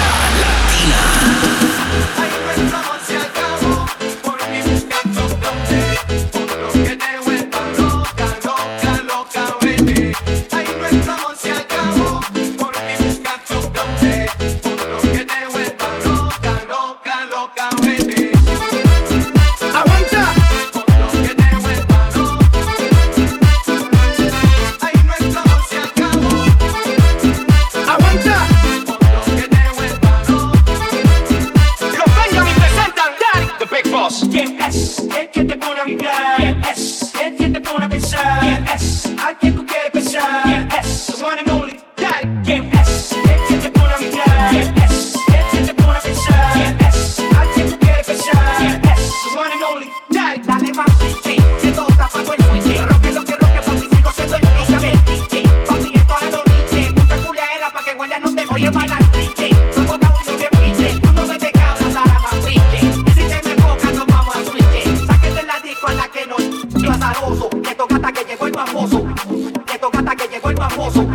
Que 69.66 69.80
toca 69.80 70.00
hasta 70.00 70.16
que 70.16 70.28
llegó 70.28 70.50
el 70.52 70.58
famoso. 70.58 71.08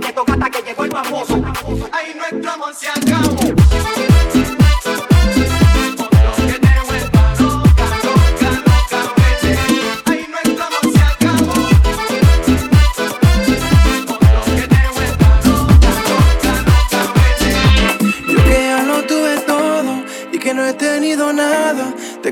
Que 0.00 0.12
toca 0.12 0.32
hasta 0.34 0.50
que 0.50 0.62
llegó 0.62 0.84
el 0.84 0.90
famoso. 0.90 1.34
Ahí 1.90 2.14
nuestro 2.14 2.52
amor 2.52 2.74
se 2.74 2.88
acabó. 2.88 3.62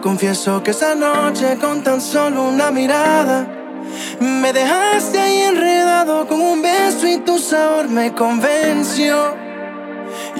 Confieso 0.01 0.63
que 0.63 0.73
esa 0.73 0.95
noche 0.95 1.57
con 1.61 1.83
tan 1.83 2.01
solo 2.01 2.49
una 2.49 2.71
mirada 2.71 3.47
me 4.41 4.53
dejaste 4.55 5.19
ahí 5.19 5.43
enredado 5.43 6.27
con 6.27 6.41
un 6.41 6.63
beso 6.63 7.07
y 7.07 7.19
tu 7.19 7.39
sabor 7.39 7.89
me 7.89 8.15
convenció. 8.15 9.37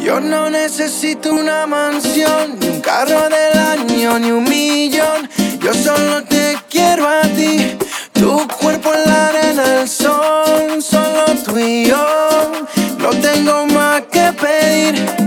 Yo 0.03 0.21
no 0.21 0.49
necesito 0.49 1.33
una 1.35 1.67
mansión, 1.67 2.59
ni 2.59 2.69
un 2.69 2.81
carro 2.81 3.29
del 3.29 3.59
año, 3.59 4.19
ni 4.19 4.31
un 4.31 4.45
millón. 4.45 5.29
Yo 5.61 5.75
solo 5.75 6.25
te 6.25 6.57
quiero 6.71 7.07
a 7.07 7.23
ti. 7.23 7.77
Tu 8.15 8.49
cuerpo 8.61 8.93
en 8.95 9.05
la 9.05 9.29
arena 9.29 9.63
del 9.63 9.89
sol, 9.89 10.83
solo 10.83 11.25
tú 11.45 11.59
y 11.59 11.87
yo. 11.87 12.07
No 12.99 13.11
tengo 13.11 13.67
más 13.67 14.03
que 14.11 14.33
pedir. 14.33 15.20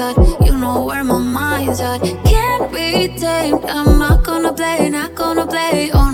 You 0.00 0.56
know 0.56 0.84
where 0.86 1.04
my 1.04 1.18
mind's 1.18 1.78
at. 1.80 2.00
Can't 2.24 2.72
be 2.72 3.08
tamed. 3.18 3.62
I'm 3.66 3.98
not 3.98 4.24
gonna 4.24 4.50
play, 4.50 4.88
not 4.88 5.14
gonna 5.14 5.46
play. 5.46 5.90
Oh, 5.92 6.09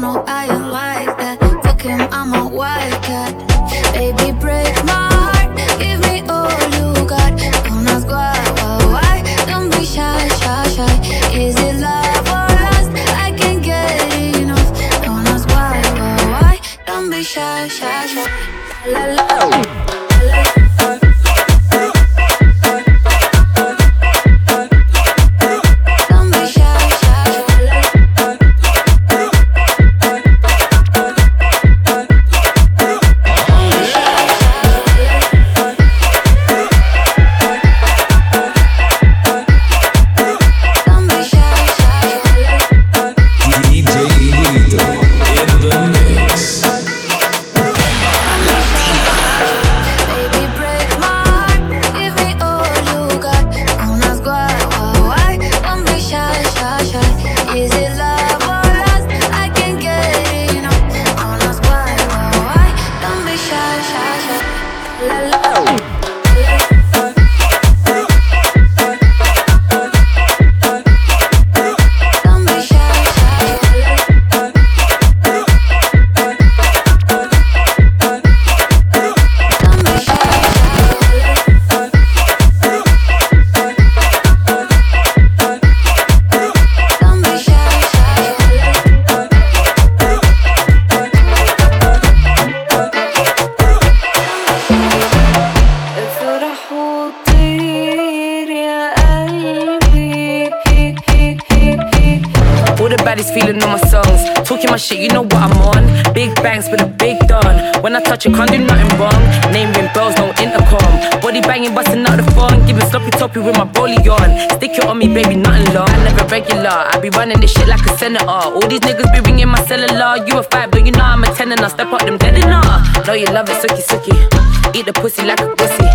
my 113.57 113.65
rollie 113.73 114.05
on. 114.09 114.31
Stick 114.57 114.79
it 114.79 114.85
on 114.85 114.99
me, 114.99 115.09
baby, 115.09 115.37
nothing 115.37 115.73
long. 115.75 115.89
I 115.89 116.05
never 116.05 116.25
regular. 116.29 116.69
I 116.69 116.99
be 117.01 117.11
running 117.11 117.41
this 117.41 117.53
shit 117.53 117.69
like 117.69 117.85
a 117.87 117.97
senator. 117.97 118.29
All 118.29 118.67
these 118.69 118.81
niggas 118.81 119.11
be 119.13 119.21
ringing 119.21 119.49
my 119.49 119.61
cellular. 119.67 120.25
You 120.27 120.39
a 120.39 120.43
five, 120.43 120.71
but 120.71 120.85
you 120.85 120.93
know 120.93 121.05
I'm 121.05 121.25
a 121.25 121.27
ten 121.35 121.53
and 121.53 121.61
I 121.61 121.69
step 121.69 121.93
up 121.93 122.05
them 122.05 122.19
dead 122.19 122.37
enough. 122.37 123.07
Know 123.07 123.15
you 123.15 123.27
love 123.27 123.49
it, 123.49 123.57
sucky 123.63 123.83
sucky. 123.83 124.77
Eat 124.77 124.87
the 124.87 124.93
pussy 124.93 125.25
like 125.25 125.41
a 125.41 125.49
pussy. 125.57 125.89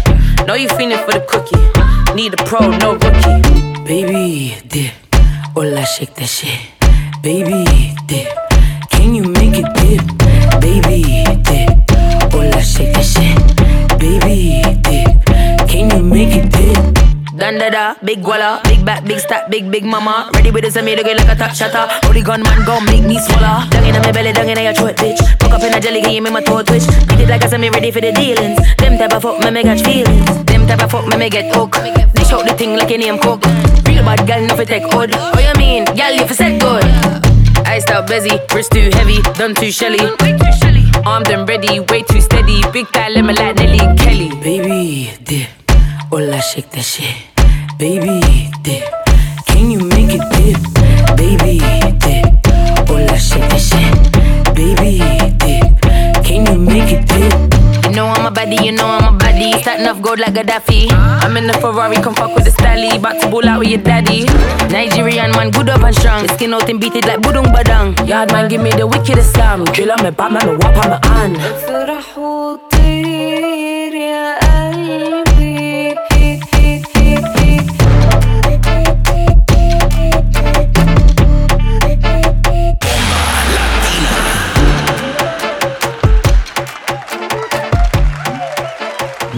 Know 0.46 0.56
you 0.56 0.70
feeling 0.70 0.98
for 1.06 1.14
the 1.14 1.24
cookie. 1.28 1.62
Need 2.16 2.34
a 2.34 2.44
pro, 2.44 2.70
no 2.78 2.94
rookie. 2.94 3.84
Baby, 3.86 4.58
dip. 4.68 4.94
Hola, 5.54 5.86
shake 5.86 6.16
that 6.16 6.28
shit. 6.28 6.60
Baby, 7.22 7.94
dip. 8.08 8.28
Can 8.90 9.14
you 9.14 9.24
make 9.24 9.56
it 9.56 9.68
dip? 9.80 10.04
Baby, 10.62 11.24
dip. 11.44 11.70
Hola, 12.32 12.62
shake 12.62 12.94
that 12.94 13.06
shit. 13.06 13.38
Baby, 14.00 14.62
dip. 14.82 15.68
Can 15.70 15.90
you 15.92 16.04
make 16.04 16.36
it 16.36 16.52
dip? 16.52 16.91
Dun 17.42 17.58
da 17.58 17.72
da, 17.72 17.96
big 18.06 18.22
walla, 18.22 18.62
big 18.66 18.86
back, 18.86 19.04
big 19.04 19.18
stack, 19.18 19.50
big 19.50 19.72
big 19.72 19.84
mama. 19.84 20.30
Ready 20.36 20.52
with 20.52 20.62
this 20.62 20.76
and 20.76 20.86
me 20.86 20.96
to 20.96 21.02
like 21.02 21.28
a 21.28 21.34
top 21.34 21.56
shatter. 21.56 21.90
Holy 22.06 22.22
gun 22.22 22.44
man 22.44 22.64
gon' 22.68 22.86
make 22.86 23.02
me 23.02 23.18
swallow. 23.18 23.66
Dung 23.72 23.84
in 23.84 23.96
my 23.98 24.12
belly, 24.12 24.32
dung 24.32 24.48
in 24.48 24.62
your 24.62 24.76
throat, 24.76 24.96
bitch. 24.98 25.18
Fuck 25.42 25.54
up 25.54 25.64
in 25.64 25.74
a 25.74 25.82
jelly 25.82 26.04
game, 26.04 26.22
make 26.22 26.34
my 26.34 26.42
toe 26.44 26.62
twitch. 26.62 26.86
Beat 27.10 27.22
it 27.22 27.30
like 27.30 27.44
I 27.44 27.48
said, 27.50 27.60
me 27.60 27.70
ready 27.70 27.90
for 27.90 28.00
the 28.00 28.12
dealings. 28.12 28.60
Them 28.78 29.00
type 29.00 29.14
of 29.14 29.24
fuck 29.24 29.40
me 29.40 29.50
me 29.50 29.64
catch 29.64 29.82
feelings. 29.82 30.46
Them 30.46 30.68
type 30.68 30.84
of 30.84 30.92
fuck 30.92 31.08
me 31.08 31.18
me 31.18 31.32
get 31.32 31.50
hook. 31.56 31.82
Dish 32.14 32.32
out 32.32 32.46
the 32.46 32.54
thing 32.54 32.76
like 32.78 32.92
a 32.92 32.98
name 33.00 33.18
cook. 33.18 33.44
Real 33.90 34.06
bad 34.06 34.22
girl, 34.28 34.46
no 34.46 34.56
fi 34.56 34.64
take 34.64 34.86
hood. 34.94 35.10
Oh 35.12 35.40
you 35.42 35.56
mean, 35.58 35.86
girl 35.98 36.14
you 36.14 36.28
fi 36.28 36.36
set 36.36 36.62
good. 36.62 36.86
Iced 37.66 37.90
out 37.90 38.06
busy, 38.06 38.38
wrist 38.54 38.72
too 38.72 38.92
heavy, 38.94 39.18
done 39.34 39.56
too 39.56 39.72
shelly. 39.72 39.98
Armed 41.10 41.32
and 41.32 41.50
ready, 41.50 41.80
way 41.90 42.04
too 42.04 42.22
steady. 42.22 42.62
Big 42.72 42.86
thigh 42.90 43.10
lemon 43.10 43.34
like 43.34 43.56
Nelly 43.56 43.82
Kelly. 43.98 44.30
Baby, 44.46 45.18
dip. 45.24 45.50
Hola, 46.12 46.40
shake 46.40 46.70
that 46.70 46.86
shit. 46.86 47.31
Baby, 47.82 48.22
dip. 48.62 48.86
Can 49.48 49.72
you 49.72 49.80
make 49.80 50.14
it 50.14 50.22
dip? 50.38 50.62
Baby, 51.18 51.58
dip. 51.98 52.30
Hola, 52.86 53.18
shake 53.18 53.50
that 53.50 53.58
shit. 53.58 54.54
Baby, 54.54 55.02
dip. 55.42 55.82
Can 56.24 56.46
you 56.46 56.60
make 56.62 56.94
it 56.94 57.02
dip? 57.10 57.34
You 57.90 57.96
know 57.96 58.06
I'm 58.06 58.28
a 58.28 58.30
baddie, 58.30 58.64
you 58.64 58.72
know 58.72 58.86
I'm 58.86 59.16
a 59.16 59.18
baddie. 59.18 59.60
Starting 59.64 59.88
off 59.88 60.00
gold 60.00 60.20
like 60.20 60.36
Gaddafi. 60.36 60.92
I'm 60.92 61.36
in 61.38 61.48
the 61.48 61.54
Ferrari, 61.54 61.96
come 61.96 62.14
fuck 62.14 62.36
with 62.36 62.46
the 62.46 62.52
stally. 62.52 63.00
About 63.00 63.20
to 63.20 63.28
bull 63.28 63.50
out 63.50 63.58
with 63.58 63.70
your 63.70 63.82
daddy. 63.82 64.26
Nigerian 64.70 65.32
man, 65.32 65.50
good 65.50 65.68
up 65.68 65.82
and 65.82 65.96
strong. 65.96 66.22
His 66.22 66.30
skin 66.34 66.54
out 66.54 66.70
and 66.70 66.80
beat 66.80 66.94
it 66.94 67.08
like 67.08 67.22
budung 67.22 67.50
badang. 67.50 67.98
Yard 68.08 68.32
man, 68.32 68.48
give 68.48 68.62
me 68.62 68.70
the 68.70 68.86
wickedest 68.86 69.34
slam. 69.34 69.66
Drill 69.66 69.92
on 69.92 70.04
my 70.04 70.12
Batman, 70.12 70.46
me 70.46 70.56
wap 70.58 70.78
on 70.86 70.92
my 70.92 71.08
hand. 71.08 71.36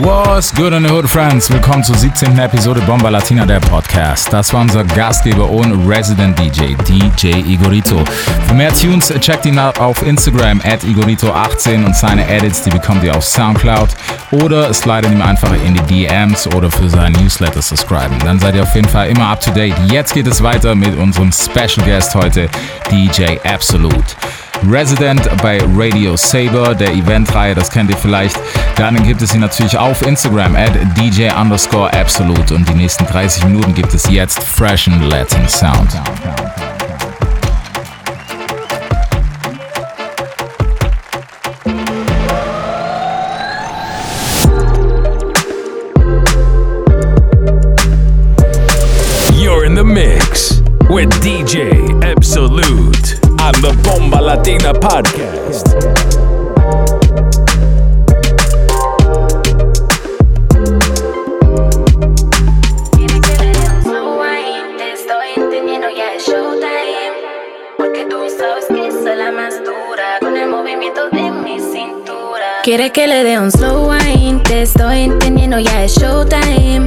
What's 0.03 0.51
good 0.51 0.73
in 0.73 0.83
the 0.83 0.89
Hood, 0.89 1.09
Friends? 1.09 1.49
Willkommen 1.49 1.81
zur 1.81 1.95
17. 1.95 2.37
Episode 2.37 2.81
Bomba 2.81 3.07
Latina, 3.07 3.45
der 3.45 3.61
Podcast. 3.61 4.33
Das 4.33 4.51
war 4.53 4.59
unser 4.59 4.83
Gastgeber 4.83 5.49
und 5.49 5.87
Resident 5.87 6.37
DJ, 6.37 6.75
DJ 6.85 7.39
Igorito. 7.49 8.03
Für 8.45 8.53
mehr 8.53 8.73
Tunes 8.73 9.13
checkt 9.21 9.45
ihn 9.45 9.57
auf 9.57 10.05
Instagram 10.05 10.59
at 10.65 10.83
Igorito18 10.83 11.85
und 11.85 11.95
seine 11.95 12.27
Edits, 12.27 12.63
die 12.63 12.69
bekommt 12.69 13.01
ihr 13.05 13.15
auf 13.15 13.23
Soundcloud 13.23 13.91
oder 14.31 14.73
slidet 14.73 15.09
ihm 15.09 15.21
einfach 15.21 15.53
in 15.65 15.73
die 15.73 16.05
DMs 16.05 16.47
oder 16.47 16.69
für 16.69 16.89
seinen 16.89 17.13
Newsletter 17.23 17.61
subscriben. 17.61 18.19
Dann 18.25 18.41
seid 18.41 18.55
ihr 18.55 18.63
auf 18.63 18.75
jeden 18.75 18.89
Fall 18.89 19.07
immer 19.07 19.27
up 19.27 19.39
to 19.39 19.51
date. 19.51 19.75
Jetzt 19.89 20.13
geht 20.13 20.27
es 20.27 20.43
weiter 20.43 20.75
mit 20.75 20.97
unserem 20.97 21.31
Special 21.31 21.85
Guest 21.85 22.13
heute, 22.13 22.49
DJ 22.91 23.37
Absolute. 23.45 24.17
Resident 24.69 25.21
bei 25.41 25.59
Radio 25.75 26.15
Saber, 26.15 26.75
der 26.75 26.93
Eventreihe, 26.93 27.55
das 27.55 27.69
kennt 27.69 27.89
ihr 27.89 27.97
vielleicht. 27.97 28.37
Dann 28.75 29.01
gibt 29.03 29.21
es 29.21 29.33
ihn 29.33 29.41
natürlich 29.41 29.77
auf 29.77 30.05
Instagram 30.05 30.55
at 30.55 30.71
DJ 30.97 31.29
underscore 31.39 31.91
Absolute 31.93 32.55
und 32.55 32.67
die 32.67 32.73
nächsten 32.73 33.05
30 33.05 33.45
Minuten 33.45 33.73
gibt 33.73 33.93
es 33.93 34.09
jetzt 34.09 34.41
freshen 34.43 35.01
Latin 35.09 35.47
Sound. 35.47 35.99
Mi 71.31 71.59
cintura. 71.59 72.61
Quiere 72.63 72.91
que 72.91 73.07
le 73.07 73.23
dé 73.23 73.39
un 73.39 73.51
slow 73.51 73.91
wine, 73.91 74.41
te 74.43 74.63
estoy 74.63 75.01
entendiendo, 75.01 75.59
ya 75.59 75.83
es 75.83 75.95
showtime. 75.95 76.85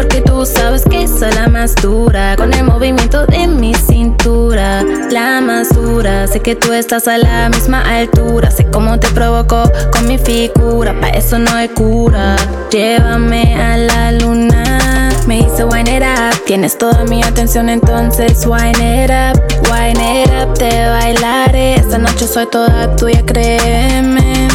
Porque 0.00 0.22
tú 0.22 0.46
sabes 0.46 0.82
que 0.90 1.06
soy 1.06 1.30
la 1.32 1.46
más 1.48 1.74
dura. 1.74 2.34
Con 2.36 2.54
el 2.54 2.64
movimiento 2.64 3.26
de 3.26 3.46
mi 3.46 3.74
cintura. 3.74 4.82
La 5.10 5.42
más 5.42 5.68
dura. 5.74 6.26
Sé 6.26 6.40
que 6.40 6.56
tú 6.56 6.72
estás 6.72 7.06
a 7.06 7.18
la 7.18 7.50
misma 7.50 7.82
altura. 7.82 8.50
Sé 8.50 8.64
cómo 8.64 8.98
te 8.98 9.08
provoco 9.08 9.70
con 9.92 10.08
mi 10.08 10.16
figura. 10.16 10.98
Pa' 10.98 11.10
eso 11.10 11.38
no 11.38 11.50
hay 11.54 11.68
cura. 11.68 12.36
Llévame 12.70 13.54
a 13.60 13.76
la 13.76 14.12
luna. 14.12 15.10
Me 15.26 15.40
hice 15.40 15.64
wine 15.64 15.98
it 15.98 16.02
up. 16.02 16.46
Tienes 16.46 16.78
toda 16.78 17.04
mi 17.04 17.22
atención, 17.22 17.68
entonces 17.68 18.46
wine 18.46 19.04
it 19.04 19.10
up. 19.10 19.38
Wine 19.70 20.22
it 20.22 20.30
up, 20.30 20.54
te 20.54 20.88
bailaré. 20.88 21.74
Esta 21.74 21.98
noche 21.98 22.26
soy 22.26 22.46
toda 22.46 22.96
tuya, 22.96 23.22
créeme. 23.26 24.48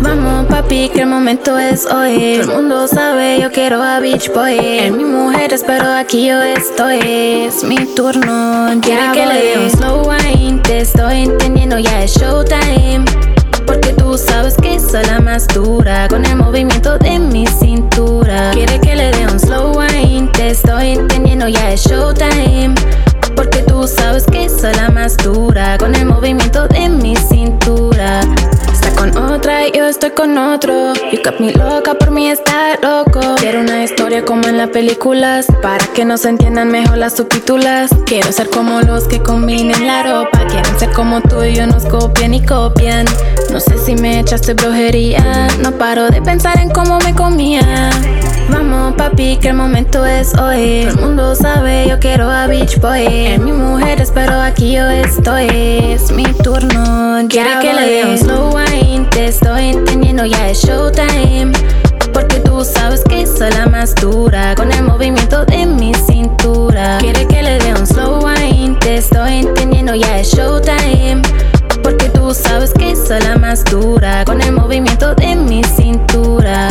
Vamos 0.00 0.46
papi, 0.46 0.90
que 0.90 1.02
el 1.02 1.06
momento 1.06 1.58
es 1.58 1.86
hoy. 1.86 2.38
Todo 2.40 2.52
el 2.52 2.58
mundo 2.58 2.86
sabe, 2.88 3.40
yo 3.40 3.50
quiero 3.50 3.82
a 3.82 4.00
Beach 4.00 4.32
Boy. 4.32 4.58
En 4.58 4.96
mi 4.96 5.04
mujer, 5.04 5.54
pero 5.66 5.92
aquí 5.92 6.26
yo 6.26 6.42
estoy. 6.42 6.98
Es 7.46 7.64
mi 7.64 7.76
turno, 7.94 8.68
quiere 8.80 9.12
que 9.12 9.26
le 9.26 9.34
dé 9.34 9.58
un 9.64 9.70
slow 9.70 10.08
wine 10.08 10.60
Te 10.62 10.80
estoy 10.80 11.24
entendiendo, 11.24 11.78
ya 11.78 12.02
es 12.02 12.14
showtime. 12.14 13.04
Porque 13.66 13.92
tú 13.94 14.18
sabes 14.18 14.56
que 14.56 14.78
soy 14.78 15.02
la 15.06 15.20
más 15.20 15.48
dura 15.48 16.06
Con 16.08 16.24
el 16.26 16.36
movimiento 16.36 16.98
de 16.98 17.18
mi 17.18 17.46
cintura. 17.46 18.50
Quiere 18.52 18.78
que 18.80 18.94
le 18.94 19.10
dé 19.10 19.26
un 19.26 19.40
slow 19.40 19.78
wine 19.78 20.28
Te 20.32 20.50
estoy 20.50 20.90
entendiendo, 20.90 21.48
ya 21.48 21.72
es 21.72 21.82
showtime. 21.82 22.74
Porque 23.34 23.62
tú 23.62 23.86
sabes 23.86 24.24
que 24.26 24.48
soy 24.48 24.74
la 24.74 24.90
más 24.90 25.16
dura 25.16 25.76
Con 25.78 25.94
el 25.94 26.06
movimiento 26.06 26.68
de 26.68 26.88
mi 26.88 27.16
cintura 27.16 28.20
con 29.12 29.32
otra 29.32 29.66
y 29.66 29.72
yo 29.72 29.86
estoy 29.86 30.10
con 30.10 30.38
otro. 30.38 30.94
You 31.12 31.18
got 31.22 31.38
me 31.38 31.52
loca 31.52 31.94
por 31.94 32.10
mí 32.10 32.30
estar 32.30 32.78
loco. 32.82 33.20
Quiero 33.36 33.60
una 33.60 33.84
historia 33.84 34.24
como 34.24 34.48
en 34.48 34.56
las 34.56 34.70
películas 34.70 35.46
Para 35.60 35.84
que 35.88 36.04
nos 36.04 36.24
entiendan 36.24 36.70
mejor 36.70 36.98
las 36.98 37.16
subtítulas. 37.16 37.90
Quiero 38.06 38.32
ser 38.32 38.48
como 38.48 38.80
los 38.80 39.06
que 39.06 39.20
combinen 39.20 39.86
la 39.86 40.02
ropa 40.04 40.46
Quieren 40.46 40.78
ser 40.78 40.90
como 40.92 41.20
tú 41.20 41.42
y 41.42 41.54
yo 41.54 41.66
nos 41.66 41.84
copian 41.84 42.34
y 42.34 42.44
copian. 42.44 43.06
No 43.50 43.60
sé 43.60 43.76
si 43.78 43.94
me 43.94 44.20
echaste 44.20 44.54
brujería 44.54 45.48
No 45.60 45.72
paro 45.72 46.08
de 46.08 46.22
pensar 46.22 46.58
en 46.58 46.70
cómo 46.70 46.98
me 47.00 47.14
comía 47.14 47.90
Vamos 48.48 48.94
papi 48.94 49.38
que 49.38 49.48
el 49.48 49.54
momento 49.54 50.04
es 50.04 50.34
hoy. 50.34 50.86
Todo 50.88 50.94
el 50.94 51.00
mundo 51.00 51.34
sabe 51.34 51.86
yo 51.88 51.98
quiero 51.98 52.30
a 52.30 52.46
Beach 52.46 52.78
Boy. 52.80 53.06
En 53.06 53.44
mi 53.44 53.52
mujer 53.52 54.04
pero 54.14 54.40
aquí 54.40 54.72
yo 54.72 54.88
estoy. 54.88 55.48
Es 55.48 56.10
mi 56.12 56.24
turno 56.24 57.26
Quiere 57.28 57.58
que 57.60 57.72
le 57.72 57.90
dé 57.90 58.04
un 58.04 58.18
slow 58.18 58.54
wine 58.54 59.06
Te 59.10 59.26
estoy 59.26 59.70
entendiendo 59.70 60.24
ya 60.24 60.50
es 60.50 60.62
showtime. 60.62 61.52
Porque 62.12 62.40
tú 62.40 62.64
sabes 62.64 63.02
que 63.08 63.26
soy 63.26 63.50
la 63.50 63.66
más 63.66 63.94
dura 63.96 64.54
Con 64.54 64.70
el 64.70 64.84
movimiento 64.84 65.44
de 65.44 65.66
mi 65.66 65.92
cintura. 65.94 66.98
Quiere 66.98 67.26
que 67.26 67.42
le 67.42 67.58
dé 67.58 67.74
un 67.74 67.86
slow 67.86 68.24
wine 68.24 68.76
Te 68.80 68.96
estoy 68.96 69.40
entendiendo 69.40 69.94
ya 69.94 70.18
es 70.18 70.28
showtime. 70.32 71.22
Porque 71.82 72.08
tú 72.10 72.32
sabes 72.32 72.72
que 72.72 72.94
soy 72.94 73.20
la 73.22 73.36
más 73.36 73.64
dura 73.64 74.24
Con 74.24 74.40
el 74.40 74.52
movimiento 74.52 75.14
de 75.14 75.34
mi 75.34 75.62
cintura 75.64 76.70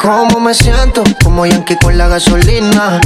Como 0.00 0.38
me 0.40 0.54
siento, 0.54 1.02
como 1.24 1.44
Yankee 1.44 1.76
con 1.82 1.98
la 1.98 2.06
gasolina. 2.08 3.00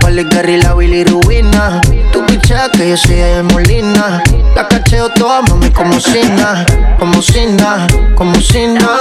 Pali 0.00 0.24
Gary, 0.24 0.60
la 0.60 0.74
bilirubina. 0.74 1.80
Tu 2.12 2.24
picha 2.26 2.70
que 2.70 2.90
yo 2.90 2.96
soy 2.96 3.16
de 3.16 3.42
Molina. 3.42 4.22
La 4.54 4.68
cacheo 4.68 5.08
toda, 5.08 5.42
mami, 5.42 5.70
como 5.70 5.98
Sina. 5.98 6.64
Como 6.98 7.22
Sina, 7.22 7.86
como 8.14 8.34
Sina. 8.40 9.00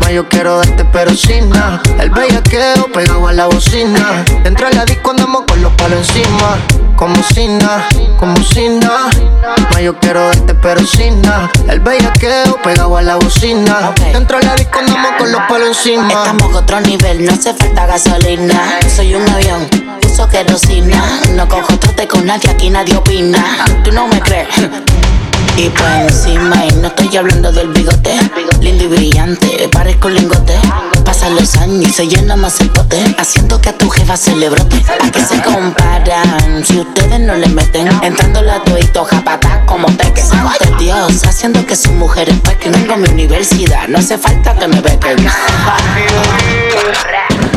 Ma, 0.00 0.10
yo 0.10 0.28
quiero 0.28 0.58
darte, 0.58 0.84
pero 0.86 1.14
sin 1.14 1.50
El 1.98 2.10
bellaqueo 2.10 2.86
pegado 2.92 3.26
a 3.26 3.32
la 3.32 3.46
bocina. 3.46 4.24
Dentro 4.42 4.68
de 4.68 4.74
la 4.74 4.84
disco 4.84 5.10
andamos 5.10 5.44
con 5.46 5.62
los 5.62 5.72
palos 5.74 5.98
encima. 5.98 6.58
como 6.96 7.22
si 7.22 7.46
nada, 7.48 7.88
como 8.18 8.36
si 8.42 8.68
nada. 8.68 9.08
Ma, 9.72 9.80
yo 9.80 9.98
quiero 9.98 10.26
darte 10.26 10.54
pero 10.54 10.84
sin 10.86 11.20
nada. 11.22 11.50
El 11.68 11.80
bellaqueo 11.80 12.56
pegado 12.62 12.96
a 12.96 13.02
la 13.02 13.16
bocina. 13.16 13.92
Dentro 14.12 14.38
de 14.38 14.46
la 14.46 14.54
disco 14.56 14.78
andamos 14.78 15.12
con 15.18 15.32
los 15.32 15.40
palos 15.48 15.68
encima. 15.68 16.24
Otro 16.58 16.80
nivel, 16.80 17.24
no 17.24 17.32
hace 17.32 17.54
falta 17.54 17.86
gasolina. 17.86 18.80
Soy 18.94 19.14
un 19.14 19.26
avión, 19.28 19.68
uso 20.04 20.28
querosina. 20.28 21.20
No 21.34 21.48
cojo 21.48 21.78
trote 21.78 22.08
con 22.08 22.26
nadie, 22.26 22.50
aquí 22.50 22.68
nadie 22.68 22.96
opina. 22.96 23.64
Tú 23.84 23.92
no 23.92 24.08
me 24.08 24.20
crees. 24.20 24.48
Y 25.56 25.68
por 25.70 25.88
encima, 25.88 26.66
y 26.66 26.72
no 26.72 26.88
estoy 26.88 27.16
hablando 27.16 27.52
del 27.52 27.68
bigote. 27.68 28.18
Lindo 28.60 28.84
y 28.84 28.88
brillante, 28.88 29.68
parezco 29.70 30.08
lingote. 30.08 30.58
Pasan 31.18 31.34
los 31.34 31.56
años 31.56 31.88
y 31.88 31.90
se 31.90 32.06
llena 32.06 32.36
más 32.36 32.60
el 32.60 32.70
pote. 32.70 33.16
Haciendo 33.18 33.60
que 33.60 33.70
a 33.70 33.72
tu 33.76 33.90
jefa 33.90 34.16
se 34.16 34.36
le. 34.36 34.46
¿A 34.46 35.10
qué 35.10 35.20
se 35.20 35.42
comparan? 35.42 36.64
Si 36.64 36.78
ustedes 36.78 37.18
no 37.18 37.34
le 37.34 37.48
meten. 37.48 37.88
Entrando 38.04 38.40
la 38.40 38.62
tuito, 38.62 39.04
japata 39.04 39.66
como 39.66 39.88
peque. 39.96 40.22
de 40.22 40.76
Dios, 40.78 41.24
haciendo 41.24 41.66
que 41.66 41.74
sus 41.74 41.90
mujeres 41.90 42.36
pequen. 42.44 42.70
Tengo 42.70 42.96
mi 42.98 43.08
universidad, 43.08 43.88
no 43.88 43.98
hace 43.98 44.16
falta 44.16 44.54
que 44.54 44.68
me 44.68 44.80
bequen. 44.80 45.16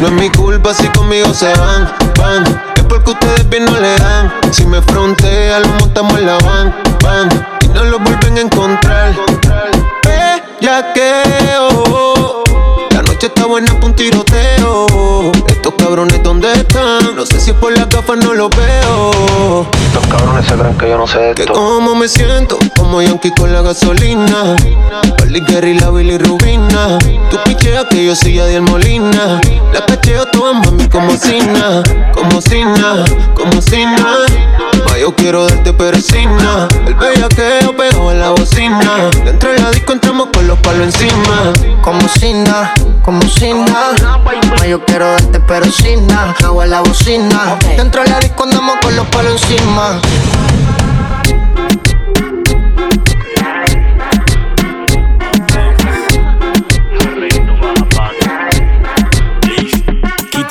No 0.02 0.08
es 0.08 0.14
mi 0.14 0.32
culpa 0.32 0.74
si 0.74 0.88
conmigo 0.88 1.32
se 1.32 1.54
van, 1.54 1.94
van. 2.18 2.44
Es 2.76 2.84
porque 2.90 3.12
ustedes 3.12 3.48
bien 3.48 3.66
no 3.66 3.80
le 3.80 3.96
dan. 3.98 4.34
Si 4.52 4.66
me 4.66 4.82
frontea, 4.82 5.60
lo 5.60 5.68
montamos 5.68 6.18
en 6.18 6.26
la 6.26 6.40
van, 6.40 6.76
van. 7.04 7.30
Y 7.64 7.68
no 7.68 7.84
lo 7.84 8.00
vuelven 8.00 8.40
a 8.40 8.42
encontrar. 8.42 9.14
La 10.62 10.94
noche 13.22 13.28
está 13.36 13.46
buena 13.46 13.72
un 13.84 13.94
tiroteo. 13.94 15.32
Estos 15.48 15.74
cabrones, 15.78 16.24
¿dónde 16.24 16.52
están? 16.54 17.16
No 17.16 17.24
sé 17.24 17.40
si 17.40 17.52
es 17.52 17.56
por 17.56 17.72
las 17.72 17.88
gafas 17.88 18.18
no 18.18 18.34
los 18.34 18.50
veo. 18.50 19.68
Estos 19.86 20.08
cabrones 20.08 20.44
se 20.48 20.56
creen 20.56 20.76
que 20.76 20.90
yo 20.90 20.98
no 20.98 21.06
sé 21.06 21.20
de 21.20 21.36
Que 21.36 21.42
esto. 21.44 21.54
como 21.54 21.94
me 21.94 22.08
siento, 22.08 22.58
como 22.76 23.00
Yankee 23.00 23.32
con 23.38 23.54
la 23.54 23.62
gasolina. 23.62 24.56
Pali 25.20 25.40
Gary, 25.42 25.78
la 25.80 25.92
Billy 25.92 26.18
Rubina. 26.18 26.98
Tú 27.30 27.38
picheas 27.46 27.86
que 27.92 28.06
yo 28.06 28.16
soy 28.16 28.40
Adiel 28.40 28.64
Molina. 28.64 29.40
La 29.72 29.86
cacheo 29.86 30.26
toda 30.26 30.54
mami 30.54 30.88
como 30.90 31.12
Sina, 31.12 31.84
como 32.16 32.42
Sina, 32.42 33.06
como 33.36 33.62
Sina. 33.62 34.26
Ma, 34.86 34.98
yo 34.98 35.16
quiero 35.16 35.48
darte 35.48 35.74
nada. 36.26 36.68
El 36.86 36.96
bellaqueo 36.96 37.76
pegado 37.76 38.12
en 38.12 38.20
la 38.20 38.30
bocina. 38.32 39.10
Dentro 39.24 39.52
de 39.52 39.60
la 39.60 39.72
disco 39.72 39.94
entramos 39.94 40.28
con 40.34 40.48
los 40.48 40.58
palos 40.60 40.88
encima. 40.88 41.54
Como 41.82 42.08
si 42.08 42.34
nada, 42.34 42.74
como 43.04 43.22
si 43.24 43.54
nada. 43.54 44.20
Ma, 44.58 44.66
yo 44.66 44.84
quiero 44.86 45.12
darte 45.12 45.72
sin 45.72 46.08
nada. 46.08 46.36
Hago 46.44 46.66
la 46.66 46.82
bocina. 46.82 47.58
Dentro 47.76 48.04
de 48.04 48.10
la 48.10 48.20
disco 48.20 48.44
andamos 48.44 48.76
con 48.82 48.96
los 48.96 49.08
palos 49.08 49.42
encima. 49.42 50.00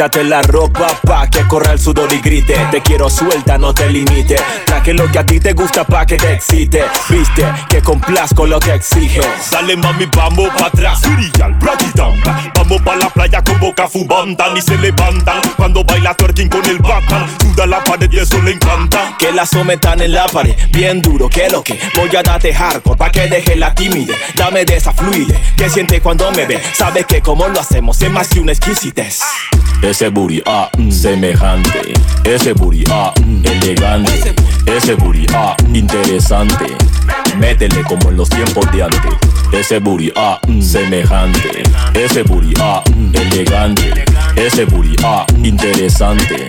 Quítate 0.01 0.25
la 0.25 0.41
ropa 0.41 0.87
pa' 1.03 1.29
que 1.29 1.47
corra 1.47 1.73
el 1.73 1.79
sudor 1.79 2.11
y 2.11 2.23
grite. 2.23 2.55
Te 2.71 2.81
quiero 2.81 3.11
suelta, 3.11 3.59
no 3.59 3.75
te 3.75 3.87
limite. 3.91 4.37
Traje 4.65 4.95
lo 4.95 5.07
que 5.13 5.19
a 5.19 5.27
ti 5.27 5.39
te 5.39 5.53
gusta 5.53 5.85
pa' 5.85 6.07
que 6.07 6.17
te 6.17 6.33
excite. 6.33 6.85
Viste 7.11 7.45
que 7.69 7.83
complazco 7.83 8.47
lo 8.47 8.59
que 8.61 8.73
exige. 8.73 9.21
Dale 9.51 9.77
mami, 9.77 10.07
vamos 10.07 10.49
pa' 10.59 10.69
atrás, 10.69 11.03
Vamos 12.55 12.81
pa' 12.81 12.97
la 12.97 13.11
playa 13.11 13.45
con 13.45 13.61
boca 13.61 13.89
fumantan 13.89 14.57
y 14.57 14.63
se 14.63 14.79
levantan 14.79 15.41
Cuando 15.57 15.85
baila 15.85 16.15
twerking 16.15 16.49
con 16.49 16.65
el 16.67 16.79
bacán 16.79 17.27
Suda 17.41 17.67
la 17.67 17.83
pared 17.85 18.11
y 18.11 18.21
eso 18.21 18.41
le 18.41 18.53
encanta. 18.53 19.17
Que 19.19 19.33
la 19.33 19.45
sometan 19.45 20.01
en 20.01 20.13
la 20.15 20.27
pared, 20.29 20.57
bien 20.71 21.03
duro, 21.03 21.29
que 21.29 21.51
lo 21.51 21.63
que. 21.63 21.79
Voy 21.95 22.09
a 22.17 22.23
darte 22.23 22.55
hardcore 22.55 22.97
pa' 22.97 23.13
que 23.13 23.29
deje 23.29 23.55
la 23.55 23.75
timidez. 23.75 24.17
Dame 24.35 24.65
de 24.65 24.77
esa 24.77 24.95
fluide, 24.95 25.39
que 25.59 25.69
siente 25.69 26.01
cuando 26.01 26.33
me 26.33 26.47
ve. 26.47 26.59
Sabes 26.73 27.05
que 27.05 27.21
como 27.21 27.47
lo 27.49 27.61
hacemos 27.61 28.01
es 28.01 28.11
más 28.11 28.29
que 28.29 28.41
una 28.41 28.53
exquisitez 28.53 29.21
Ese 29.91 30.09
booty, 30.09 30.41
ah, 30.47 30.71
mm, 30.79 30.89
semejante. 30.93 31.93
Ese 32.23 32.53
booty, 32.55 32.85
ah, 32.93 33.13
mm, 33.27 33.45
elegante. 33.45 34.33
Ese 34.65 34.95
booty, 34.95 35.27
ah, 35.35 35.57
interesante. 35.75 36.77
Métele 37.41 37.83
como 37.89 38.11
en 38.11 38.17
los 38.17 38.29
tiempos 38.29 38.71
de 38.71 38.85
antes. 38.85 39.01
Ese 39.53 39.81
booty, 39.81 40.13
ah, 40.15 40.39
mm, 40.47 40.63
semejante. 40.63 41.65
Ese 41.95 42.23
booty, 42.23 42.55
ah, 42.61 42.85
mm, 42.95 43.17
elegante. 43.17 44.05
Ese 44.37 44.65
booty, 44.65 44.95
ah, 45.03 45.27
interesante. 45.43 46.47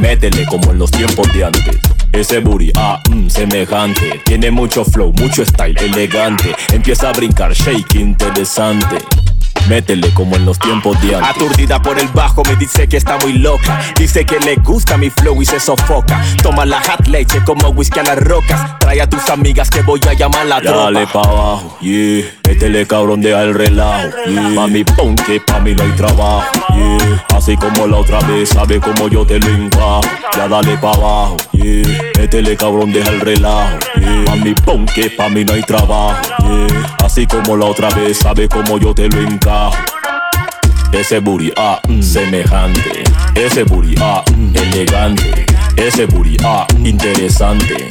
Métele 0.00 0.44
como 0.46 0.72
en 0.72 0.78
los 0.80 0.90
tiempos 0.90 1.32
de 1.32 1.44
antes. 1.44 1.78
Ese 2.10 2.40
booty, 2.40 2.72
ah, 2.74 3.00
mm, 3.10 3.28
semejante. 3.28 4.20
Tiene 4.24 4.50
mucho 4.50 4.84
flow, 4.84 5.12
mucho 5.20 5.46
style, 5.46 5.78
elegante. 5.78 6.52
Empieza 6.72 7.10
a 7.10 7.12
brincar, 7.12 7.52
shake, 7.54 8.00
interesante 8.00 8.98
Métele 9.68 10.12
como 10.14 10.36
en 10.36 10.44
los 10.44 10.58
tiempos 10.58 11.00
de 11.02 11.14
antes. 11.16 11.30
Aturdida 11.30 11.80
por 11.80 11.98
el 11.98 12.08
bajo 12.08 12.42
me 12.44 12.56
dice 12.56 12.88
que 12.88 12.96
está 12.96 13.18
muy 13.18 13.34
loca. 13.34 13.80
Dice 13.96 14.24
que 14.24 14.38
le 14.40 14.56
gusta 14.56 14.96
mi 14.96 15.10
flow 15.10 15.40
y 15.40 15.46
se 15.46 15.60
sofoca. 15.60 16.22
Toma 16.42 16.64
la 16.64 16.80
hot 16.80 17.06
leche 17.06 17.42
como 17.44 17.68
whisky 17.68 18.00
a 18.00 18.02
las 18.02 18.18
rocas. 18.18 18.78
Trae 18.78 19.00
a 19.00 19.08
tus 19.08 19.28
amigas 19.30 19.70
que 19.70 19.82
voy 19.82 20.00
a 20.08 20.12
llamar 20.12 20.46
la 20.46 20.60
tropa 20.60 20.84
Dale 20.84 21.06
pa' 21.06 21.20
abajo, 21.20 21.78
yeah 21.80 22.41
Métele 22.48 22.86
cabrón, 22.86 23.20
deja 23.20 23.42
el 23.42 23.54
relajo 23.54 24.08
yeah. 24.26 24.48
Mami, 24.50 24.84
pon 24.84 25.16
que 25.16 25.40
pa' 25.40 25.60
mí 25.60 25.74
no 25.74 25.82
hay 25.82 25.90
trabajo 25.92 26.46
yeah. 26.74 27.24
Así 27.36 27.56
como 27.56 27.86
la 27.86 27.98
otra 27.98 28.20
vez, 28.20 28.50
sabe 28.50 28.80
como 28.80 29.08
yo 29.08 29.26
te 29.26 29.38
lo 29.38 29.48
encajo 29.48 30.02
Ya 30.36 30.48
dale 30.48 30.76
pa' 30.78 30.92
abajo, 30.92 31.36
yeah 31.52 32.12
Métele 32.18 32.56
cabrón, 32.56 32.92
deja 32.92 33.10
el 33.10 33.20
relajo. 33.20 33.78
Mami, 34.26 34.54
pon 34.54 34.86
que 34.86 35.10
pa' 35.10 35.28
mí 35.28 35.44
no 35.44 35.54
hay 35.54 35.62
trabajo. 35.62 36.20
Así 37.04 37.26
como 37.26 37.56
la 37.56 37.66
otra 37.66 37.88
vez, 37.90 38.18
sabe 38.18 38.48
como 38.48 38.78
yo 38.78 38.94
te 38.94 39.08
lo 39.08 39.20
encajo 39.20 39.76
ese 40.92 41.20
booty, 41.20 41.50
ah, 41.56 41.80
mm, 41.88 42.02
semejante. 42.02 43.02
Ese 43.34 43.64
booty, 43.64 43.94
ah, 43.98 44.22
mm, 44.36 44.56
elegante. 44.56 45.46
Ese 45.74 46.04
booty, 46.04 46.36
ah, 46.44 46.66
interesante. 46.84 47.88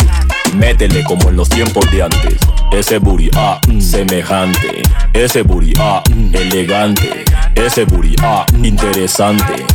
Métele 0.55 1.03
como 1.03 1.29
en 1.29 1.37
los 1.37 1.49
tiempos 1.49 1.89
de 1.91 2.03
antes. 2.03 2.37
Ese 2.71 2.99
booty, 2.99 3.29
ah, 3.35 3.59
mm, 3.67 3.79
semejante. 3.79 4.83
Ese 5.13 5.43
booty, 5.43 5.73
ah, 5.79 6.01
mm, 6.13 6.35
elegante. 6.35 7.25
Ese 7.55 7.85
booty, 7.85 8.15
ah, 8.21 8.45
interesante. 8.61 9.65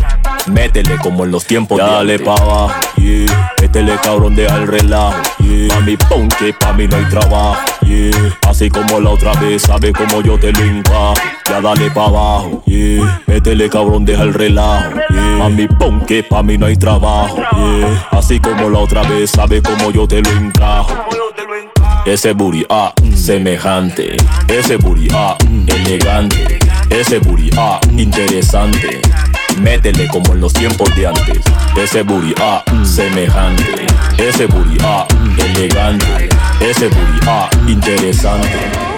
Métele 0.47 0.97
como 0.99 1.25
en 1.25 1.31
los 1.33 1.45
tiempos 1.45 1.79
de 1.79 1.85
antes. 1.85 1.97
Dale 1.97 2.19
pa' 2.19 2.35
abajo, 2.43 2.73
yeah. 2.97 3.53
Métele 3.61 3.97
cabrón, 4.03 4.37
deja 4.37 4.57
el 4.57 4.69
relajo, 4.69 5.17
yeah. 5.41 5.75
Mami, 5.75 5.97
pon 5.97 6.29
que 6.29 6.53
pa' 6.53 6.73
mí 6.73 6.87
no 6.87 6.97
hay 6.97 7.05
trabajo, 7.07 7.59
yeah. 7.87 8.39
Así 8.49 8.71
como 8.71 9.01
la 9.01 9.11
otra 9.11 9.33
vez, 9.41 9.63
sabe 9.63 9.93
como 9.93 10.23
yo 10.23 10.39
te 10.39 10.53
lo 10.53 10.61
encajo. 10.61 11.15
Ya 11.49 11.61
dale 11.61 11.91
pa' 11.91 12.07
abajo, 12.07 12.63
yeah. 12.67 13.23
Métele 13.27 13.69
cabrón, 13.69 14.05
deja 14.05 14.23
el 14.23 14.35
relajo, 14.35 14.95
yeah. 15.11 15.37
Mami, 15.39 15.67
pon 15.69 16.01
que 16.07 16.23
pa' 16.23 16.43
mí 16.43 16.57
no 16.57 16.67
hay 16.67 16.77
trabajo, 16.77 17.37
yeah. 17.37 18.09
Así 18.13 18.39
como 18.39 18.71
la 18.71 18.79
otra 18.79 19.03
vez, 19.03 19.31
sabe 19.33 19.61
como 19.61 19.91
yo 19.91 20.07
te 20.07 20.23
lo 20.23 20.31
encajo. 20.31 20.66
Ese 22.07 22.33
booty, 22.33 22.65
ah, 22.71 22.93
semejante. 23.15 24.17
Ese 24.49 24.77
booty, 24.77 25.09
ah, 25.13 25.37
elegante. 25.67 26.59
Ese 26.89 27.19
booty, 27.19 27.51
ah, 27.57 27.81
interesante. 27.91 29.03
Métele 29.59 30.07
como 30.09 30.33
en 30.33 30.41
los 30.41 30.53
tiempos 30.53 30.95
de 30.95 31.09
antes. 31.09 31.41
Ese 31.77 32.03
booty, 32.03 32.35
semejante. 32.85 33.87
Ese 34.19 34.47
booty, 34.47 34.79
elegante. 35.39 36.29
Ese 36.61 36.89
booty, 36.89 37.73
interesante. 37.73 38.96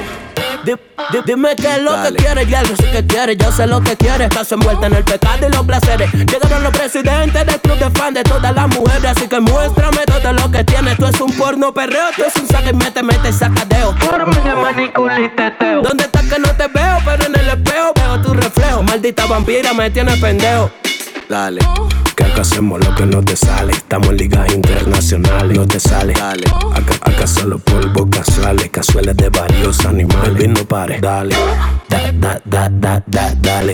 Di- 0.68 0.74
di- 1.12 1.18
Dime 1.24 1.56
qué 1.56 1.76
es 1.76 1.82
lo 1.82 1.92
que 2.02 2.14
quieres, 2.16 2.46
ya 2.48 2.60
lo 2.62 2.76
sé 2.76 2.90
que 2.90 3.06
quieres, 3.06 3.38
yo 3.38 3.50
sé 3.52 3.66
lo 3.66 3.80
que 3.80 3.96
quieres. 3.96 4.28
Estás 4.28 4.52
envuelta 4.52 4.86
en 4.88 4.94
el 4.96 5.04
pecado 5.04 5.46
y 5.48 5.50
los 5.50 5.64
placeres. 5.64 6.12
Llegaron 6.12 6.62
los 6.62 6.72
presidentes 6.76 7.46
del 7.46 7.60
club 7.60 7.78
de 7.78 7.90
fan 7.98 8.12
de 8.12 8.22
todas 8.22 8.54
las 8.54 8.68
mujeres, 8.68 9.04
así 9.16 9.26
que 9.28 9.40
muéstrame 9.40 10.04
todo 10.04 10.32
lo 10.34 10.50
que 10.50 10.64
tienes. 10.64 10.96
Tú 10.98 11.06
es 11.06 11.18
un 11.22 11.32
porno 11.32 11.72
perreo, 11.72 12.04
tú 12.14 12.22
es 12.24 12.36
un 12.36 12.46
saca 12.48 12.68
y 12.68 12.74
mete, 12.74 13.02
mete, 13.02 13.32
sacadeo. 13.32 13.94
¿Dónde 15.82 16.04
estás 16.04 16.22
que 16.24 16.38
no 16.38 16.48
te 16.54 16.68
veo? 16.68 16.98
Pero 17.04 17.24
en 17.24 17.34
el 17.36 17.48
espejo 17.48 17.92
veo 17.94 18.20
tu 18.20 18.34
reflejo. 18.34 18.82
Maldita 18.82 19.24
vampira, 19.26 19.72
me 19.72 19.90
tienes 19.90 20.20
pendejo. 20.20 20.70
Dale. 21.30 21.60
Que 22.28 22.32
acá 22.34 22.42
hacemos 22.42 22.84
lo 22.84 22.94
que 22.94 23.06
no 23.06 23.22
te 23.24 23.36
sale. 23.36 23.72
Estamos 23.72 24.08
en 24.10 24.16
ligas 24.18 24.52
internacionales. 24.54 25.56
No 25.56 25.66
te 25.66 25.80
sale. 25.80 26.12
Dale. 26.12 26.44
Acá, 26.74 26.94
acá 27.00 27.26
solo 27.26 27.58
polvo 27.58 28.08
casuales. 28.10 28.68
Casuales 28.70 29.16
de 29.16 29.30
varios 29.30 29.84
animales. 29.86 30.34
Baby, 30.34 30.48
no 30.48 30.64
pares. 30.66 31.00
Dale. 31.00 31.34
Da, 31.88 32.12
da, 32.12 32.40
da, 32.44 32.68
da, 32.68 33.02
da, 33.06 33.34
dale. 33.40 33.72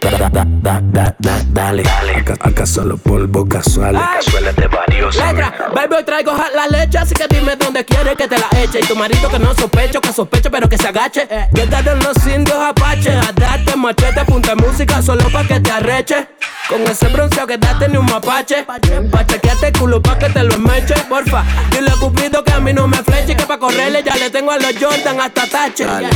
Da, 0.00 0.10
da, 0.10 0.28
da, 0.28 0.44
da, 0.44 0.80
da, 0.82 1.14
da, 1.18 1.42
dale. 1.48 1.82
Acá, 2.16 2.36
acá 2.40 2.66
solo 2.66 2.98
polvo 2.98 3.48
casuales. 3.48 4.02
Casuales 4.16 4.54
de 4.56 4.68
varios 4.68 5.16
Letra, 5.16 5.54
baby, 5.74 5.94
hoy 5.96 6.04
traigo 6.04 6.32
la 6.54 6.66
leche, 6.66 6.98
así 6.98 7.14
que 7.14 7.26
dime 7.28 7.56
dónde 7.56 7.84
quieres 7.84 8.16
que 8.16 8.28
te 8.28 8.36
la 8.38 8.48
eche. 8.60 8.80
Y 8.80 8.86
tu 8.86 8.94
marido 8.96 9.28
que 9.30 9.38
no 9.38 9.54
sospecho, 9.54 10.00
que 10.00 10.12
sospecho, 10.12 10.50
pero 10.50 10.68
que 10.68 10.76
se 10.76 10.88
agache. 10.88 11.26
Eh, 11.30 11.48
Llegaron 11.54 11.98
los 12.00 12.16
indios 12.26 12.58
apache, 12.58 13.10
a 13.10 13.32
darte 13.32 13.74
machete, 13.76 14.24
punta 14.26 14.54
música 14.54 15.00
solo 15.00 15.28
pa' 15.30 15.44
que 15.44 15.60
te 15.60 15.70
arreche. 15.70 16.28
Con 16.68 16.82
ese 16.82 17.08
bronceado 17.08 17.46
que 17.46 17.58
date 17.58 17.85
ni 17.88 17.96
un 17.96 18.06
mapache. 18.06 18.64
Pa' 18.64 19.24
chequearte 19.26 19.68
el 19.68 19.72
culo 19.72 20.00
pa' 20.00 20.18
que 20.18 20.28
te 20.28 20.42
lo 20.42 20.50
esmeche, 20.54 20.94
porfa. 21.08 21.44
Dile 21.70 21.90
a 21.90 21.94
Cupido 21.94 22.42
que 22.44 22.52
a 22.52 22.60
mí 22.60 22.72
no 22.72 22.86
me 22.86 22.98
fleche, 22.98 23.36
que 23.36 23.44
pa' 23.44 23.58
correrle 23.58 24.02
ya 24.02 24.16
le 24.16 24.30
tengo 24.30 24.52
a 24.52 24.58
los 24.58 24.72
Jordan 24.80 25.20
hasta 25.20 25.46
tache. 25.46 25.84
Dale, 25.84 26.08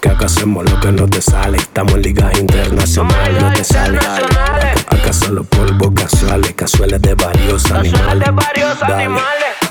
que 0.00 0.08
acá 0.08 0.26
hacemos 0.26 0.70
lo 0.70 0.80
que 0.80 0.92
no 0.92 1.06
te 1.08 1.20
sale. 1.20 1.58
Estamos 1.58 1.94
en 1.94 2.02
ligas 2.02 2.38
internacionales, 2.38 3.42
no 3.42 3.52
te 3.52 3.64
sale. 3.64 3.98
Acá, 3.98 5.12
solo 5.12 5.44
polvo 5.44 5.92
casuales, 5.94 6.52
casuales 6.54 7.00
de 7.02 7.14
varios 7.14 7.70
animales. 7.70 8.28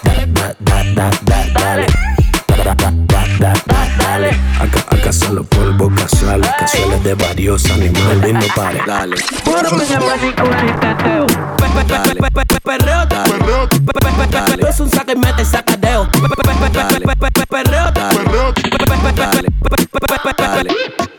Dale, 0.04 0.26
da, 0.28 0.56
da, 0.60 0.84
da, 0.94 1.12
da, 1.22 1.46
dale. 1.54 1.88
Da, 2.70 2.76
da, 2.76 2.92
da, 2.92 3.26
da, 3.40 3.54
da, 3.66 3.88
dale. 3.98 4.30
Acá, 4.60 4.86
acá 4.92 5.12
solo 5.12 5.44
polvo 5.44 5.90
casuales, 5.96 6.48
casuales 6.60 7.04
de 7.04 7.16
varios 7.16 7.66
animales. 7.66 8.32
No 8.32 8.46
pare, 8.56 8.80
dale. 8.86 9.16
Puro 9.44 9.72
me 9.76 9.86
llama 9.88 10.16
Nicolita 10.22 10.96
Perreo, 12.64 13.08
perreo, 13.10 14.70
es 14.70 14.80
un 14.80 14.92
saque 14.92 15.14
y 15.14 15.16
mete 15.16 15.44
sacadeo. 15.46 16.08
Perreo, 16.12 16.30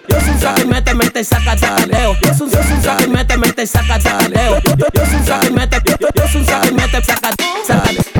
yo 0.09 0.21
soy 0.21 0.33
un 0.33 0.41
saque 0.41 0.63
y 0.63 0.67
mete, 0.69 0.95
mete, 0.95 1.25
saca, 1.25 1.59
sacadeo. 1.59 2.15
Yo 2.23 2.33
soy 2.33 2.47
un 2.47 3.05
y 3.05 3.09
mete, 3.09 3.37
mete, 3.37 3.67
saca, 3.67 4.01
sacadeo. 4.01 4.61
Yo 4.63 5.05
soy 5.05 5.17
un 5.17 5.27
saque 5.27 5.49
y 5.49 5.51
mete, 5.51 5.83
yo 5.99 6.29
soy 6.29 6.41
un 6.43 6.47
saque 6.47 6.69
y 6.69 6.73
mete, 6.75 7.03
saca, 7.03 7.31
saca, 7.67 8.20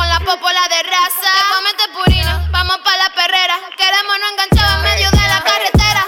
con 0.00 0.08
la 0.08 0.18
popola 0.20 0.62
de 0.72 0.82
raza. 0.88 1.30
Te 1.36 1.42
comete 1.54 1.84
purina, 1.92 2.48
vamos 2.50 2.78
pa' 2.82 2.96
la 2.96 3.10
perrera, 3.12 3.56
queremos 3.76 4.16
no 4.20 4.26
enganchado 4.32 4.78
en 4.78 4.82
medio 4.82 5.10
de 5.10 5.28
la 5.28 5.40
carretera. 5.42 6.02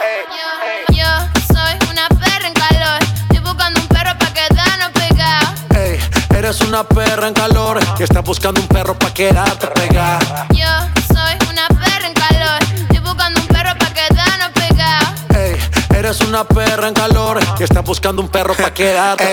Yo, 0.89 0.97
yo 0.97 1.11
soy 1.53 1.75
una 1.91 2.09
perra 2.09 2.49
en 2.49 2.55
calor, 2.55 2.99
estoy 3.29 3.41
buscando 3.41 3.81
un 3.81 3.89
perro 3.89 4.17
pa' 4.19 4.33
quedarnos 4.33 4.91
pegados. 4.93 5.51
Ey, 5.77 6.01
eres 6.35 6.61
una 6.63 6.85
perra 6.85 7.29
en 7.29 7.35
calor 7.35 7.81
que 7.97 8.05
está 8.05 8.21
buscando 8.21 8.63
un 8.63 8.69
perro 8.69 8.99
pa' 8.99 9.13
quedarte 9.13 9.67
pegada. 9.67 10.47
Yo 10.55 10.73
soy 11.13 11.37
una 11.51 11.69
perra 11.69 12.07
en 12.07 12.15
calor, 12.15 12.63
estoy 12.63 12.99
buscando 13.01 13.41
un 13.43 13.47
perro 13.49 13.77
pa' 13.77 13.93
quedarnos 13.93 14.51
pegados. 14.55 15.37
Ey, 15.37 15.59
eres 15.95 16.19
una 16.23 16.45
perra 16.45 16.89
en 16.89 16.95
calor 16.95 17.42
que 17.63 17.67
está 17.67 17.83
buscando 17.83 18.21
un 18.21 18.29
perro 18.29 18.55
pa' 18.55 18.75
quedarte. 18.75 19.25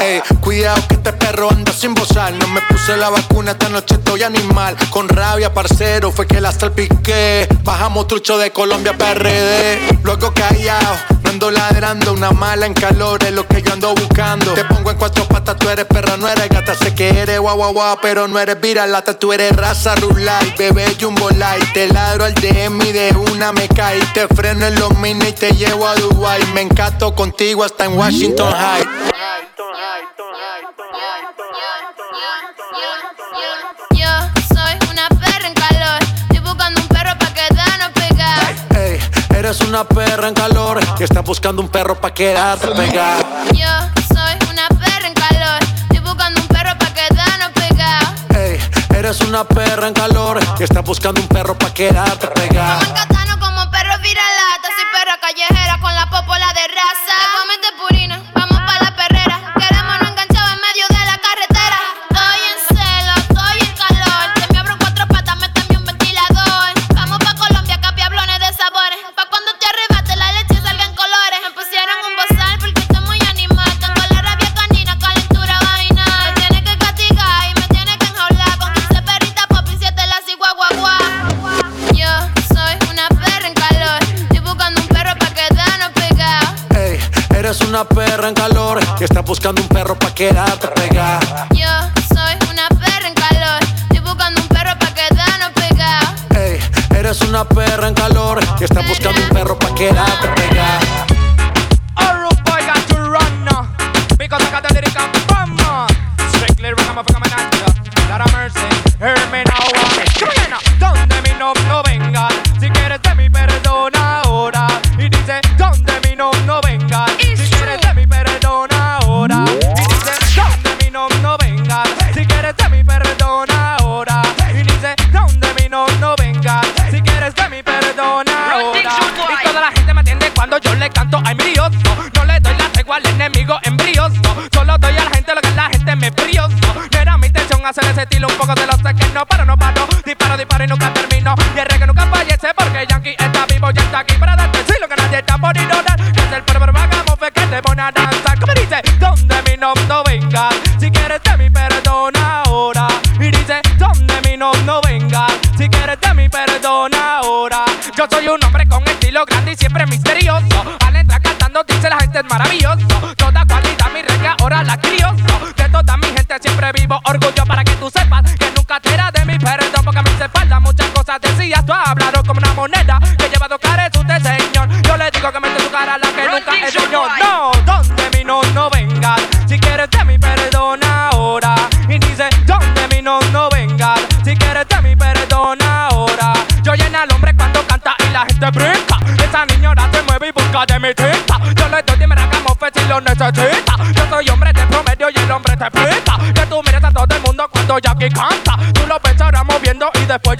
Ey, 0.00 0.22
cuidado 0.40 0.80
que 0.86 0.94
este 0.94 1.12
perro 1.14 1.50
anda 1.50 1.72
sin 1.72 1.94
bozar. 1.94 2.32
No 2.32 2.46
me 2.46 2.60
puse 2.60 2.96
la 2.96 3.10
vacuna, 3.10 3.50
esta 3.50 3.68
noche 3.70 3.96
estoy 3.96 4.22
animal. 4.22 4.76
Con 4.90 5.08
rabia, 5.08 5.52
parcero, 5.52 6.12
fue 6.12 6.28
que 6.28 6.40
la 6.40 6.52
salpiqué. 6.52 7.48
Bajamos 7.64 8.06
trucho 8.06 8.38
de 8.38 8.52
Colombia 8.52 8.96
PRD. 8.96 9.98
Luego 10.04 10.32
callado, 10.32 10.94
no 11.21 11.21
ando 11.32 11.50
ladrando. 11.50 12.12
Una 12.12 12.30
mala 12.30 12.66
en 12.66 12.74
calor 12.74 13.22
es 13.24 13.32
lo 13.32 13.46
que 13.46 13.62
yo 13.62 13.72
ando 13.72 13.94
buscando. 13.94 14.52
Te 14.54 14.64
pongo 14.64 14.90
en 14.90 14.96
cuatro 14.98 15.24
patas, 15.26 15.56
tú 15.56 15.68
eres 15.68 15.86
perra, 15.86 16.16
no 16.16 16.28
eres 16.28 16.48
gata. 16.48 16.74
Sé 16.74 16.94
que 16.94 17.08
eres 17.08 17.40
guau 17.40 17.56
guau 17.56 17.72
guau, 17.72 17.98
pero 18.00 18.28
no 18.28 18.38
eres 18.38 18.60
viralata. 18.60 19.18
Tú 19.18 19.32
eres 19.32 19.54
raza 19.56 19.94
rulay, 19.96 20.54
bebé 20.58 20.96
jumbo 21.00 21.30
light. 21.30 21.72
Te 21.72 21.88
ladro 21.88 22.24
al 22.24 22.34
DM 22.34 22.80
y 22.82 22.92
de 22.92 23.16
una 23.32 23.52
me 23.52 23.68
cae. 23.68 24.00
Te 24.14 24.28
freno 24.28 24.66
en 24.66 24.78
los 24.78 24.96
mini 24.98 25.28
y 25.28 25.32
te 25.32 25.52
llevo 25.52 25.86
a 25.86 25.94
Dubai. 25.94 26.44
Me 26.54 26.62
encanto 26.62 27.14
contigo 27.14 27.64
hasta 27.64 27.86
en 27.86 27.98
Washington 27.98 28.52
High. 28.52 28.84
Eres 39.44 39.60
una 39.62 39.82
perra 39.82 40.28
en 40.28 40.34
calor 40.34 40.78
que 40.94 41.02
está 41.02 41.20
buscando 41.20 41.60
un 41.62 41.68
perro 41.68 42.00
pa' 42.00 42.14
quedarte 42.14 42.68
pegada. 42.68 43.44
Yo 43.52 43.66
soy 44.14 44.38
una 44.48 44.68
perra 44.68 45.08
en 45.08 45.14
calor, 45.14 45.58
estoy 45.82 45.98
buscando 45.98 46.40
un 46.40 46.46
perro 46.46 46.78
pa' 46.78 46.94
quedarnos 46.94 47.50
pegados. 47.50 48.36
Ey, 48.36 48.60
eres 48.94 49.20
una 49.22 49.42
perra 49.42 49.88
en 49.88 49.94
calor 49.94 50.38
que 50.56 50.62
está 50.62 50.80
buscando 50.82 51.20
un 51.20 51.26
perro 51.26 51.58
pa' 51.58 51.74
quedarte 51.74 52.28
pegada. 52.28 52.78
Katana 52.94 53.36
como 53.40 53.68
perro 53.68 53.98
viralata, 53.98 54.68
soy 54.76 54.86
perra 54.94 55.18
callejera 55.20 55.80
con 55.80 55.92
la 55.92 56.08
popola 56.08 56.46
de 56.54 56.68
raza. 56.78 57.16
Te 57.18 57.26
comete 57.40 57.68
purina, 57.80 58.22
eres 87.52 87.68
una 87.68 87.84
perra 87.84 88.28
en 88.28 88.34
calor 88.34 88.80
que 88.96 89.04
está 89.04 89.20
buscando 89.20 89.60
un 89.60 89.68
perro 89.68 89.94
pa' 89.98 90.14
quedarte 90.14 90.68
pegada. 90.68 91.48
Yo 91.50 91.68
soy 92.08 92.34
una 92.50 92.66
perra 92.68 93.08
en 93.08 93.14
calor, 93.14 93.60
estoy 93.90 94.00
buscando 94.00 94.40
un 94.40 94.48
perro 94.48 94.78
pa' 94.78 94.94
quedarnos 94.94 95.50
pegados. 95.50 96.14
Ey, 96.34 96.58
eres 96.96 97.20
una 97.20 97.44
perra 97.44 97.88
en 97.88 97.94
calor 97.94 98.40
que 98.56 98.64
está 98.64 98.80
buscando 98.80 99.20
un 99.20 99.28
perro 99.28 99.58
pa' 99.58 99.74
quedarte 99.74 100.11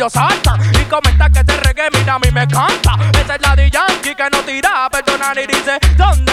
y 0.04 0.84
comenta 0.86 1.30
que 1.30 1.40
ese 1.40 1.60
reggae 1.60 1.88
mira 1.96 2.14
a 2.14 2.18
mí 2.18 2.28
me 2.32 2.48
canta. 2.48 2.96
Esa 3.20 3.36
es 3.36 3.40
la 3.40 3.54
de 3.54 3.70
Yankee 3.70 4.16
que 4.16 4.30
no 4.32 4.38
tira, 4.42 4.88
perdona 4.90 5.32
y 5.40 5.46
dice, 5.46 5.78
¿dónde? 5.96 6.31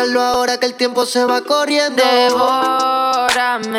Ahora 0.00 0.56
que 0.56 0.64
el 0.64 0.74
tiempo 0.76 1.04
se 1.04 1.26
va 1.26 1.42
corriendo. 1.42 2.02
Devórame. 2.02 3.72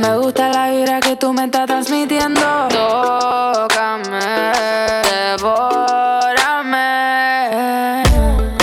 Me 0.00 0.16
gusta 0.18 0.48
la 0.48 0.68
vibra 0.70 0.98
que 0.98 1.14
tú 1.14 1.32
me 1.32 1.44
estás 1.44 1.66
transmitiendo. 1.66 2.40
Tócame. 2.68 4.18
Devórame. 5.38 6.72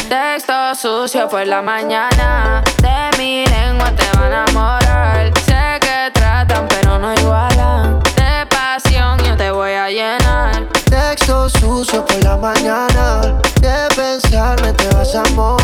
Texto 0.10 0.76
sucio 0.76 1.30
por 1.30 1.48
la 1.48 1.62
mañana. 1.62 2.62
De 2.82 3.18
mi 3.18 3.46
lengua 3.46 3.94
te 3.96 4.06
van 4.18 4.34
a 4.34 4.44
enamorar. 4.44 5.32
Sé 5.46 5.80
que 5.80 6.12
tratan, 6.14 6.68
pero 6.68 7.00
no 7.00 7.14
igualan. 7.14 8.04
De 8.18 8.46
pasión 8.48 9.18
yo 9.20 9.38
te 9.38 9.50
voy 9.50 9.72
a 9.72 9.88
llenar. 9.90 10.68
Texto 10.90 11.48
sucio 11.48 12.04
por 12.06 12.22
la 12.22 12.36
mañana. 12.36 13.40
De 13.62 13.88
pensarme 13.96 14.74
te 14.74 14.90
vas 14.90 15.16
a 15.16 15.24
mojar. 15.36 15.63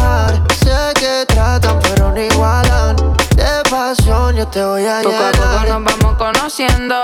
De 3.89 3.95
pasión 3.95 3.98
yo 4.39 4.47
te 4.47 4.63
voy 4.63 4.85
a 4.85 5.01
Poco 5.03 5.17
a 5.17 5.31
poco 5.31 5.67
nos 5.67 5.83
vamos 5.83 6.17
conociendo. 6.17 6.95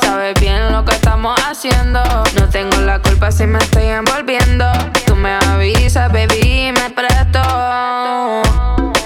Sabes 0.00 0.32
bien 0.40 0.72
lo 0.72 0.82
que 0.86 0.94
estamos 0.94 1.38
haciendo. 1.46 2.00
No 2.34 2.48
tengo 2.48 2.78
la 2.78 2.98
culpa 2.98 3.30
si 3.30 3.46
me 3.46 3.58
estoy 3.58 3.88
envolviendo. 3.88 4.64
Tú 5.04 5.14
me 5.14 5.34
avisas, 5.34 6.10
baby, 6.10 6.40
y 6.40 6.72
me 6.72 6.88
presto. 6.88 7.40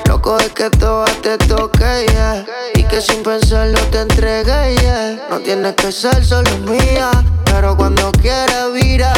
Loco 0.07 0.39
es 0.39 0.51
que 0.51 0.71
todas 0.71 1.11
te 1.23 1.37
toque, 1.39 2.07
yeah. 2.09 2.45
Y 2.77 2.85
que 2.85 3.01
sin 3.01 3.25
pensarlo 3.25 3.81
te 3.91 4.03
entregué, 4.03 4.77
yeah. 4.77 5.19
No 5.29 5.41
tienes 5.41 5.75
que 5.75 5.91
ser 5.91 6.25
solo 6.25 6.51
mía, 6.59 7.11
pero 7.47 7.77
cuando 7.77 8.13
quieras 8.13 8.73
vira. 8.73 9.13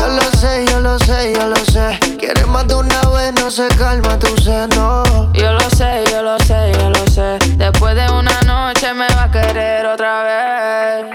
Yo 0.00 0.08
lo 0.08 0.38
sé, 0.38 0.66
yo 0.68 0.80
lo 0.80 0.98
sé, 0.98 1.32
yo 1.34 1.46
lo 1.46 1.56
sé. 1.56 1.98
Quieres 2.18 2.46
más 2.46 2.68
de 2.68 2.74
una 2.74 3.00
vez, 3.08 3.32
no 3.40 3.50
se 3.50 3.68
calma 3.68 4.18
tu 4.18 4.36
seno. 4.36 5.32
Yo 5.32 5.52
lo 5.52 5.70
sé, 5.70 6.04
yo 6.10 6.22
lo 6.22 6.38
sé, 6.40 6.72
yo 6.78 6.90
lo 6.90 6.98
sé. 6.98 7.05
Después 7.16 7.94
de 7.94 8.10
una 8.10 8.42
noche 8.42 8.92
me 8.92 9.06
va 9.08 9.22
a 9.22 9.30
querer 9.30 9.86
otra 9.86 10.22
vez. 10.22 11.06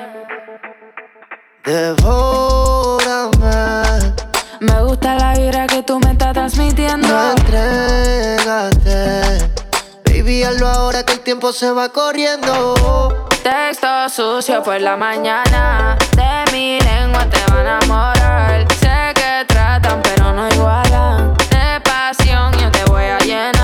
Devórame, 1.63 3.45
Me 4.61 4.81
gusta 4.81 5.13
la 5.13 5.35
vibra 5.35 5.67
que 5.67 5.83
tú 5.83 5.99
me 5.99 6.13
estás 6.13 6.33
transmitiendo. 6.33 7.07
no 7.07 7.31
entrégate. 7.33 8.81
Baby, 10.05 10.41
hazlo 10.43 10.67
ahora 10.69 11.03
que 11.03 11.13
el 11.13 11.19
tiempo 11.19 11.53
se 11.53 11.69
va 11.69 11.89
corriendo. 11.89 13.27
Texto 13.43 14.09
sucio 14.09 14.63
por 14.63 14.81
la 14.81 14.97
mañana. 14.97 15.95
De 16.15 16.51
mi 16.51 16.79
lengua 16.79 17.27
te 17.29 17.39
van 17.51 17.67
a 17.67 17.77
enamorar. 17.77 18.65
Sé 18.73 19.13
que 19.13 19.45
tratan, 19.45 20.01
pero 20.01 20.33
no 20.33 20.49
igualan. 20.49 21.35
De 21.51 21.79
pasión 21.83 22.53
yo 22.53 22.71
te 22.71 22.83
voy 22.85 23.03
a 23.05 23.19
llenar. 23.19 23.60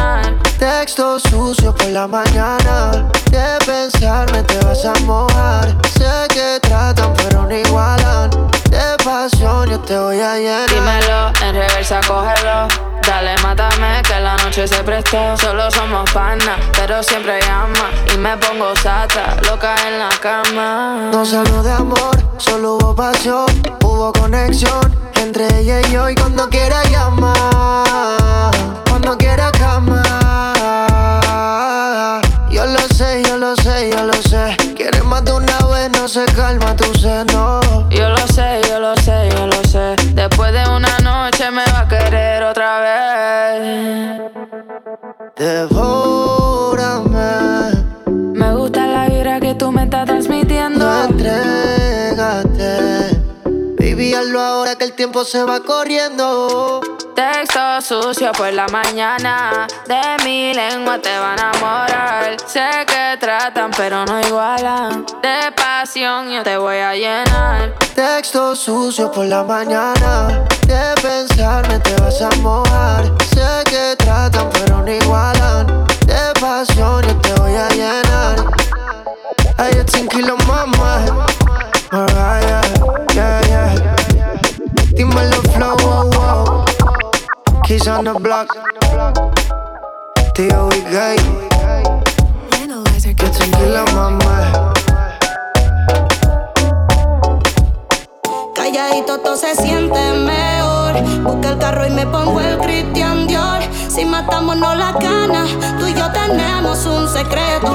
Texto 0.57 1.19
sucio 1.19 1.73
por 1.73 1.87
la 1.87 2.07
mañana. 2.07 3.07
De 3.29 3.57
pensarme 3.65 4.41
te 4.43 4.57
vas 4.65 4.83
a 4.85 4.93
mojar. 5.05 5.77
Sé 5.97 6.27
que 6.29 6.59
tratan, 6.61 7.13
pero 7.15 7.43
no 7.43 7.55
igualan. 7.55 8.31
De 8.69 8.97
pasión 9.03 9.69
yo 9.69 9.79
te 9.79 9.97
voy 9.97 10.19
a 10.19 10.35
llenar. 10.35 10.69
Dímelo, 10.69 11.27
en 11.47 11.55
reversa 11.55 11.99
cógelo. 12.07 12.67
Dale, 13.05 13.35
mátame, 13.43 14.01
que 14.01 14.19
la 14.19 14.35
noche 14.37 14.67
se 14.67 14.83
prestó. 14.83 15.37
Solo 15.37 15.69
somos 15.69 16.09
panas, 16.11 16.59
pero 16.75 17.03
siempre 17.03 17.39
llama. 17.41 17.91
Y 18.13 18.17
me 18.17 18.35
pongo 18.37 18.75
sata, 18.75 19.37
loca 19.47 19.75
en 19.87 19.99
la 19.99 20.09
cama. 20.21 21.09
No 21.11 21.23
se 21.23 21.37
habló 21.37 21.61
de 21.61 21.71
amor, 21.71 22.17
solo 22.37 22.77
hubo 22.77 22.95
pasión. 22.95 23.45
Hubo 23.83 24.11
conexión 24.11 24.91
entre 25.21 25.45
ella 25.59 25.81
y 25.81 25.91
yo. 25.91 26.09
Y 26.09 26.15
cuando 26.15 26.49
quiera 26.49 26.83
llamar, 26.85 28.51
tiempo 55.17 55.25
se 55.25 55.43
va 55.43 55.59
corriendo. 55.61 56.81
Texto 57.15 57.81
sucio 57.81 58.31
por 58.33 58.53
la 58.53 58.67
mañana. 58.67 59.67
De 59.87 60.23
mi 60.23 60.53
lengua 60.53 60.99
te 60.99 61.17
van 61.17 61.39
a 61.39 61.51
enamorar. 61.51 62.37
Sé 62.45 62.85
que 62.85 63.17
tratan, 63.19 63.71
pero 63.75 64.05
no 64.05 64.19
igualan. 64.21 65.05
De 65.21 65.51
pasión 65.55 66.29
yo 66.29 66.43
te 66.43 66.57
voy 66.57 66.77
a 66.77 66.93
llenar. 66.93 67.73
Texto 67.95 68.55
sucio 68.55 69.11
por 69.11 69.25
la 69.25 69.43
mañana. 69.43 70.45
De 70.67 70.93
pensarme 71.01 71.79
te 71.79 71.95
vas 72.01 72.21
a 72.21 72.29
mojar. 72.41 73.05
Sé 73.33 73.63
que 73.69 73.95
tratan, 73.97 74.49
pero 74.51 74.83
no 74.83 74.91
igualan. 74.91 75.65
De 76.05 76.39
pasión 76.39 77.01
yo 77.03 77.15
te 77.21 77.33
voy 77.41 77.55
a 77.55 77.69
llenar. 77.69 78.35
Ay, 79.57 79.73
yo 79.75 79.85
tranquilo, 79.85 80.35
mamá. 80.47 81.25
Mariah, 81.91 82.61
yeah, 83.15 83.41
yeah. 83.47 83.96
Dímelo, 84.97 85.41
flow, 85.53 85.75
wow, 85.83 86.09
wow. 86.09 86.65
Keys 87.63 87.87
on 87.87 88.03
the 88.03 88.13
block. 88.13 88.47
Tío, 90.33 90.69
we 90.69 90.81
gay. 90.89 91.17
Yo 93.05 93.31
tranquilo, 93.31 93.85
mamá. 93.93 94.73
Calladito 98.55 99.19
todo 99.19 99.37
se 99.37 99.55
siente 99.55 99.99
mejor. 100.25 100.93
Busca 101.23 101.49
el 101.49 101.57
carro 101.59 101.85
y 101.85 101.91
me 101.91 102.05
pongo 102.07 102.41
el 102.41 102.57
Christian 102.57 103.27
Dior. 103.27 103.61
Si 103.87 104.03
matamos 104.03 104.57
no 104.57 104.73
la 104.73 104.93
cana, 104.93 105.45
tú 105.79 105.85
y 105.85 105.93
yo 105.93 106.11
tenemos 106.11 106.85
un 106.87 107.07
secreto. 107.07 107.69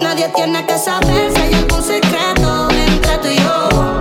Nadie 0.00 0.28
tiene 0.34 0.64
que 0.64 0.78
saber 0.78 1.32
si 1.32 1.40
hay 1.42 1.54
algún 1.54 1.82
secreto 1.82 2.68
entre 2.70 3.18
tú 3.18 3.28
y 3.28 3.36
yo. 3.36 3.95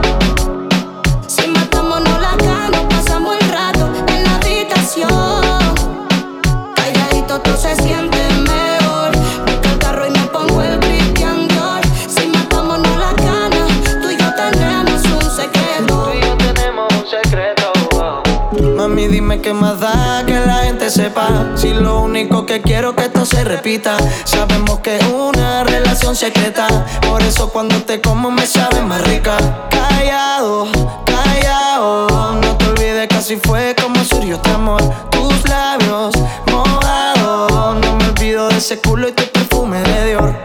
Dime 19.36 19.42
qué 19.42 19.54
más 19.54 19.80
da 19.80 20.24
que 20.26 20.40
la 20.40 20.64
gente 20.64 20.90
se 20.90 21.04
sepa. 21.04 21.28
Si 21.56 21.74
lo 21.74 22.02
único 22.02 22.46
que 22.46 22.62
quiero 22.62 22.96
que 22.96 23.06
esto 23.06 23.26
se 23.26 23.44
repita. 23.44 23.98
Sabemos 24.24 24.80
que 24.80 24.98
es 24.98 25.04
una 25.06 25.64
relación 25.64 26.16
secreta. 26.16 26.68
Por 27.10 27.22
eso 27.22 27.50
cuando 27.50 27.76
te 27.84 28.02
como 28.02 28.32
me 28.32 28.46
sabe 28.46 28.82
más 28.82 29.02
rica. 29.08 29.38
Callado, 29.70 30.68
callado. 31.06 32.36
No 32.42 32.58
te 32.58 32.66
olvides 32.66 33.08
que 33.08 33.16
así 33.16 33.38
fue 33.38 33.76
como 33.82 34.04
surgió 34.04 34.36
este 34.36 34.52
amor. 34.52 34.82
Tus 35.12 35.48
labios 35.50 36.14
mojados. 36.52 37.78
No 37.82 37.96
me 37.98 38.06
olvido 38.08 38.48
de 38.50 38.58
ese 38.58 38.80
culo 38.80 39.10
y 39.10 39.12
tu 39.12 39.24
perfume 39.32 39.82
de 39.82 40.08
Dior. 40.08 40.36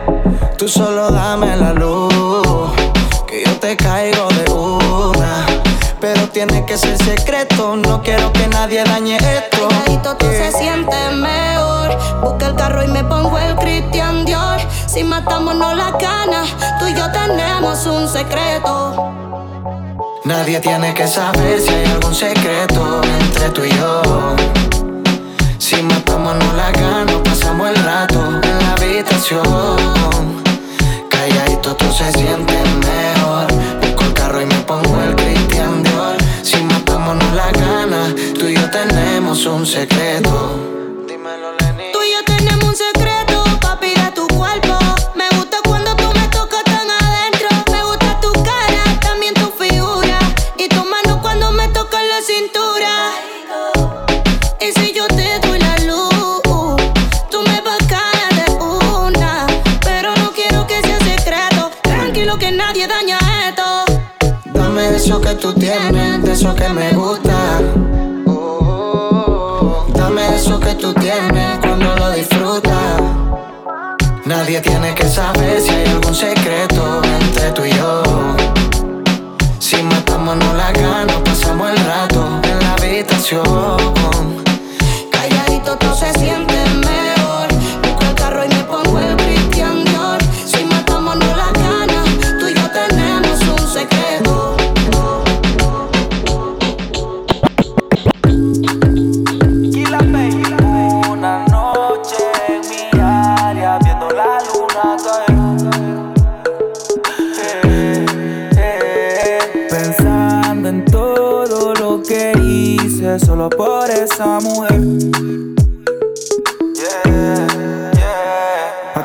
Tú 0.56 0.68
solo 0.68 1.10
dame 1.10 1.56
la 1.56 1.72
luz. 1.72 2.72
Que 3.26 3.44
yo 3.44 3.52
te 3.56 3.76
caigo 3.76 4.28
de 4.28 4.50
una. 4.50 5.46
Pero 6.00 6.28
tiene 6.28 6.64
que 6.64 6.76
ser 6.76 6.96
secreto. 6.98 7.49
Nadie 8.60 8.84
dañe 8.84 9.16
esto. 9.16 9.68
Calladito 9.68 10.16
tú 10.18 10.26
se 10.26 10.52
siente 10.52 10.94
mejor. 11.14 11.96
Busca 12.22 12.48
el 12.48 12.54
carro 12.56 12.84
y 12.84 12.88
me 12.88 13.02
pongo 13.02 13.38
el 13.38 13.56
Christian 13.56 14.26
Dior. 14.26 14.60
Si 14.86 15.02
matamos 15.02 15.54
no 15.54 15.74
la 15.74 15.96
cana, 15.96 16.44
tú 16.78 16.86
y 16.86 16.92
yo 16.92 17.10
tenemos 17.10 17.86
un 17.86 18.06
secreto. 18.06 19.14
Nadie 20.24 20.60
tiene 20.60 20.92
que 20.92 21.06
saber 21.06 21.58
si 21.58 21.70
hay 21.70 21.86
algún 21.86 22.14
secreto 22.14 23.00
entre 23.20 23.48
tú 23.48 23.64
y 23.64 23.70
yo. 23.70 24.02
Si 25.56 25.82
matamos 25.82 26.34
no 26.34 26.52
la 26.52 26.70
gano, 26.70 27.22
pasamos 27.22 27.70
el 27.70 27.82
rato 27.82 28.40
en 28.42 28.58
la 28.58 28.72
habitación. 28.72 30.42
Calladito 31.08 31.76
tú 31.76 31.90
se 31.94 32.12
siente 32.12 32.58
mejor. 32.86 33.46
Busco 33.80 34.04
el 34.04 34.12
carro 34.12 34.42
y 34.42 34.44
me 34.44 34.60
pongo 34.66 35.00
el 35.00 35.16
Christian 35.16 35.82
Dior. 35.82 36.18
Si 36.42 36.62
matamos 36.62 37.16
no 37.16 37.34
la 37.34 37.50
gana, 37.52 37.69
tenemos 38.70 39.46
un 39.46 39.66
secreto. 39.66 40.30
Tú 41.92 41.98
y 42.02 42.12
yo 42.12 42.24
tenemos 42.24 42.64
un 42.64 42.76
secreto, 42.76 43.44
papi, 43.60 43.88
de 43.88 44.10
tu 44.14 44.26
cuerpo. 44.28 44.78
Me 45.14 45.28
gusta 45.36 45.58
cuando 45.64 45.94
tú 45.96 46.04
me 46.14 46.28
tocas 46.28 46.62
tan 46.64 46.88
adentro. 46.88 47.48
Me 47.70 47.82
gusta 47.84 48.20
tu 48.20 48.32
cara, 48.32 48.84
también 49.00 49.34
tu 49.34 49.50
figura. 49.50 50.18
Y 50.56 50.68
tu 50.68 50.84
mano 50.84 51.20
cuando 51.20 51.50
me 51.52 51.68
tocas 51.68 52.02
la 52.02 52.20
cintura. 52.22 53.12
Y 54.60 54.72
si 54.72 54.92
yo 54.92 55.06
te 55.08 55.38
doy 55.40 55.58
la 55.58 55.76
luz, 55.78 56.76
tú 57.30 57.42
me 57.42 57.60
vas 57.62 57.80
a 57.92 58.34
de 58.34 58.52
una. 58.52 59.46
Pero 59.82 60.14
no 60.16 60.30
quiero 60.32 60.66
que 60.66 60.80
sea 60.82 60.98
secreto. 61.00 61.70
Tranquilo 61.82 62.38
que 62.38 62.52
nadie 62.52 62.86
daña 62.86 63.18
esto. 63.48 63.84
Dame 64.44 64.94
eso 64.94 65.20
que 65.20 65.34
tú 65.34 65.52
tienes, 65.54 66.22
tú 70.92 71.00
tienes 71.00 71.58
cuando 71.58 71.94
lo 71.96 72.10
disfrutas. 72.10 73.02
Nadie 74.24 74.60
tiene 74.60 74.94
que 74.94 75.04
saber 75.04 75.60
si 75.60 75.70
hay 75.70 75.86
algún 75.86 76.14
secreto 76.14 76.69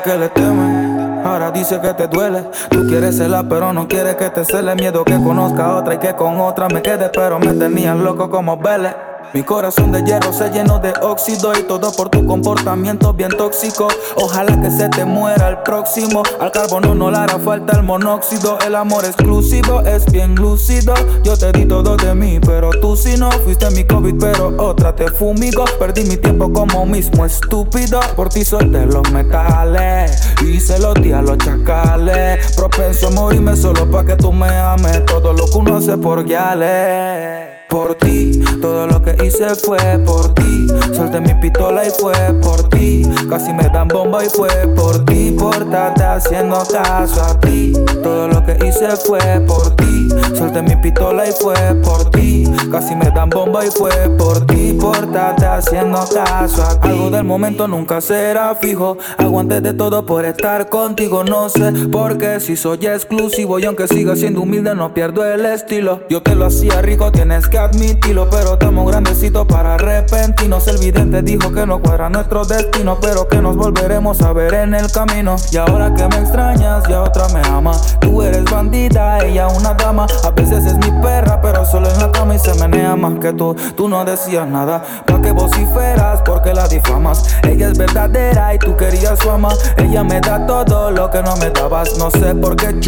¿A 0.05 0.07
qué 0.07 0.17
le 0.19 0.29
temen? 0.29 1.21
Ahora 1.25 1.49
dice 1.49 1.81
que 1.81 1.91
te 1.95 2.07
duele. 2.07 2.43
Tú 2.69 2.85
quieres 2.87 3.17
celar, 3.17 3.45
pero 3.49 3.73
no 3.73 3.87
quieres 3.87 4.15
que 4.17 4.29
te 4.29 4.45
cele. 4.45 4.75
Miedo 4.75 5.03
que 5.03 5.15
conozca 5.15 5.65
a 5.65 5.77
otra 5.77 5.95
y 5.95 5.97
que 5.97 6.13
con 6.13 6.39
otra 6.39 6.67
me 6.67 6.83
quede, 6.83 7.09
pero 7.09 7.39
me 7.39 7.53
tenías 7.53 7.97
loco 7.97 8.29
como 8.29 8.55
Vélez. 8.55 8.95
Mi 9.34 9.43
corazón 9.43 9.91
de 9.91 10.03
hierro 10.03 10.32
se 10.32 10.49
llenó 10.49 10.80
de 10.80 10.93
óxido 11.01 11.51
y 11.57 11.63
todo 11.63 11.91
por 11.91 12.09
tu 12.09 12.26
comportamiento 12.26 13.13
bien 13.13 13.32
tóxico. 13.32 13.88
Ojalá 14.15 14.61
que 14.61 14.71
se 14.71 14.88
te 14.89 15.03
muera 15.03 15.49
el 15.49 15.57
próximo. 15.59 16.23
Al 16.39 16.51
carbono 16.51 16.95
no 16.95 17.11
le 17.11 17.17
hará 17.17 17.38
falta 17.39 17.78
el 17.78 17.84
monóxido. 17.84 18.57
El 18.65 18.76
amor 18.76 19.03
exclusivo 19.03 19.82
es 19.82 20.05
bien 20.11 20.36
lúcido. 20.36 20.93
Yo 21.23 21.38
te 21.38 21.51
di 21.51 21.65
todo 21.65 21.97
de 21.97 22.15
mí, 22.15 22.39
pero 22.39 22.69
tú 22.82 22.95
si 22.95 23.17
no 23.17 23.30
fuiste 23.32 23.69
mi 23.71 23.84
COVID, 23.84 24.15
pero 24.19 24.53
otra 24.57 24.95
te 24.95 25.09
fumigo. 25.09 25.65
Perdí 25.80 26.05
mi 26.05 26.17
tiempo 26.17 26.51
como 26.53 26.86
mismo 26.86 27.26
estúpido. 27.26 27.99
Por 28.15 28.30
ti 28.30 28.45
solté 28.45 28.86
los 28.86 29.11
metales, 29.11 30.17
hice 30.41 30.80
los 30.80 30.93
días 30.95 31.23
los 31.23 31.38
chacales. 31.39 32.55
Propenso 32.55 33.07
a 33.07 33.11
morirme 33.11 33.55
solo 33.55 33.89
pa' 33.89 34.05
que 34.05 34.15
tú 34.15 34.32
me 34.32 34.47
ames. 34.47 35.05
Todo 35.05 35.34
lo 35.34 35.45
que 35.45 35.57
uno 35.57 35.78
hace 35.78 35.97
por 35.97 36.23
guiales. 36.23 37.54
Por 37.70 37.95
ti, 37.95 38.39
todo 38.61 38.88
lo 38.88 39.01
que 39.01 39.16
hice 39.26 39.55
fue 39.55 39.78
por 40.05 40.34
ti. 40.34 40.68
Solté 40.95 41.20
mi 41.20 41.34
pistola 41.36 41.86
y 41.86 41.89
fue 41.89 42.13
por 42.41 42.70
ti. 42.70 43.03
Casi 43.30 43.53
me 43.53 43.63
dan 43.63 43.88
bomba 43.88 44.24
y 44.24 44.30
fue 44.30 44.49
por 44.76 45.03
ti. 45.05 45.36
Por 45.38 45.55
estarte 45.55 46.03
haciendo 46.03 46.63
caso 46.72 47.24
a 47.24 47.39
ti. 47.39 47.74
Todo 48.03 48.28
lo 48.28 48.45
que 48.45 48.53
hice 48.66 48.88
fue 49.05 49.20
por 49.47 49.76
ti. 49.76 50.09
Solté 50.38 50.61
mi 50.61 50.76
pistola 50.78 51.28
y 51.28 51.32
fue 51.32 51.55
por 51.84 52.09
ti. 52.11 52.44
Casi 52.72 52.95
me 52.95 53.09
dan 53.11 53.30
bomba 53.30 53.66
y 53.66 53.70
fue 53.70 53.91
por 54.18 54.45
ti. 54.45 54.78
Por 54.80 54.95
estarte 54.95 55.45
haciendo 55.45 55.99
caso. 56.13 56.63
Algo 56.82 57.09
del 57.09 57.24
momento 57.24 57.68
nunca 57.68 58.01
será 58.01 58.55
fijo. 58.55 58.97
Aguanté 59.18 59.61
de 59.61 59.74
todo 59.74 60.05
por 60.05 60.26
estar 60.26 60.70
contigo. 60.70 61.24
No 61.24 61.49
sé 61.49 61.72
por 61.91 62.18
qué 62.18 62.39
si 62.39 62.55
soy 62.55 62.86
exclusivo. 62.86 63.59
Y 63.59 63.66
aunque 63.66 63.88
siga 63.88 64.16
siendo 64.16 64.41
humilde, 64.41 64.76
no 64.76 64.93
pierdo 64.93 65.26
el 65.26 65.45
estilo. 65.45 66.01
Yo 66.09 66.22
te 66.22 66.36
lo 66.36 66.45
hacía 66.45 66.82
rico, 66.82 67.11
tienes 67.11 67.47
que 67.47 67.57
admitirlo. 67.57 68.30
Pero 68.30 68.53
estamos 68.53 68.89
grandecitos 68.89 69.45
para 69.45 69.76
arrepentirnos. 69.76 70.68
El 70.68 70.78
vidente 70.80 71.22
dijo 71.22 71.51
que 71.53 71.66
no 71.66 71.80
cuadra 71.80 72.09
nuestro 72.09 72.45
destino. 72.45 72.97
Pero 73.01 73.28
que 73.28 73.41
nos 73.41 73.55
volveremos 73.55 74.22
a 74.22 74.34
ver 74.34 74.53
en 74.55 74.74
el 74.74 74.91
camino. 74.91 75.36
Y 75.51 75.57
ahora 75.57 75.93
que 75.93 76.07
me 76.07 76.18
extrañas, 76.18 76.84
ya 76.89 77.01
otra 77.01 77.28
me 77.30 77.41
ama. 77.47 77.74
Tú 78.01 78.22
eres 78.22 78.43
bandida, 78.45 79.20
ella 79.20 79.47
una 79.47 79.74
dama. 79.74 80.07
A 80.24 80.32
veces 80.32 80.66
es 80.66 80.76
mi 80.76 80.91
perra, 81.01 81.41
pero 81.41 81.66
solo 81.66 81.89
en 81.89 81.99
la 81.99 82.11
cama 82.11 82.36
y 82.36 82.39
se 82.39 82.54
menea 82.55 82.95
más 82.95 83.19
que 83.19 83.33
tú. 83.33 83.55
Tú 83.75 83.87
no 83.87 84.03
decías 84.05 84.47
nada, 84.47 84.83
pa' 85.05 85.21
que 85.21 85.31
vociferas, 85.31 86.21
porque 86.23 86.53
la 86.53 86.67
difamas. 86.67 87.23
Ella 87.43 87.69
es 87.69 87.77
verdadera 87.77 88.53
y 88.53 88.59
tú 88.59 88.75
querías 88.75 89.19
su 89.19 89.29
ama. 89.29 89.49
Ella 89.77 90.03
me 90.03 90.19
da 90.21 90.45
todo 90.45 90.91
lo 90.91 91.09
que 91.09 91.21
no 91.21 91.35
me 91.37 91.49
dabas. 91.49 91.97
No 91.97 92.11
sé 92.11 92.35
por 92.35 92.55
qué 92.55 92.79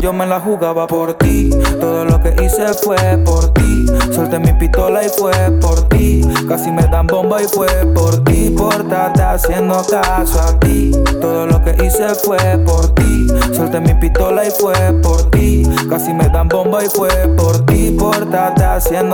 yo 0.00 0.12
me 0.12 0.26
la 0.26 0.40
jugaba 0.40 0.86
por 0.86 1.14
ti. 1.14 1.50
Todo 1.80 2.04
lo 2.04 2.20
que 2.22 2.34
hice 2.42 2.66
fue 2.82 2.96
por 3.24 3.52
ti. 3.54 3.86
Solté 4.12 4.38
mi 4.38 4.52
pistola 4.54 5.04
y 5.04 5.08
fue 5.08 5.32
por 5.60 5.88
ti. 5.88 6.22
Casi 6.48 6.70
me 6.70 6.82
dan 6.82 7.06
bomba 7.06 7.42
y 7.42 7.46
fue 7.46 7.68
por 7.94 8.22
ti. 8.24 8.54
Por 8.56 8.74
estarte 8.74 9.22
haciendo 9.22 9.82
caso 9.88 10.40
a 10.40 10.58
ti. 10.60 10.92
Todo 11.20 11.46
lo 11.46 11.62
que 11.62 11.70
hice 11.84 12.08
fue 12.24 12.38
por 12.64 12.94
ti. 12.94 13.26
Solté 13.54 13.80
mi 13.80 13.94
pistola 13.94 14.46
y 14.46 14.50
fue 14.50 14.74
por 15.02 15.30
ti. 15.30 15.64
Casi 15.88 16.12
me 16.12 16.28
dan 16.28 16.48
bomba 16.48 16.84
y 16.84 16.88
fue 16.88 17.10
por 17.36 17.64
ti. 17.66 17.96
Por 17.98 18.16
estarte 18.16 18.64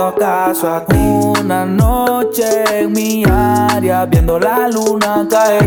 haciendo 0.03 0.15
caso. 0.15 0.85
Una 1.41 1.65
noche 1.65 2.63
en 2.79 2.91
mi 2.91 3.23
área 3.25 4.05
viendo 4.05 4.39
la 4.39 4.67
luna 4.67 5.25
caer. 5.29 5.63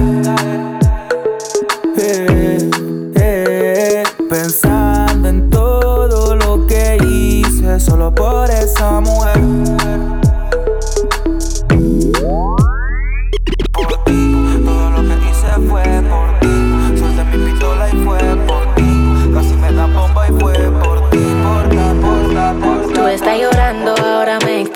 Eh, 1.99 2.71
eh, 3.15 4.03
pensando 4.29 5.29
en 5.29 5.51
todo 5.51 6.37
lo 6.37 6.67
que 6.67 6.99
hice 7.05 7.81
solo 7.81 8.15
por 8.15 8.51
esa 8.51 9.01
mujer. 9.01 10.16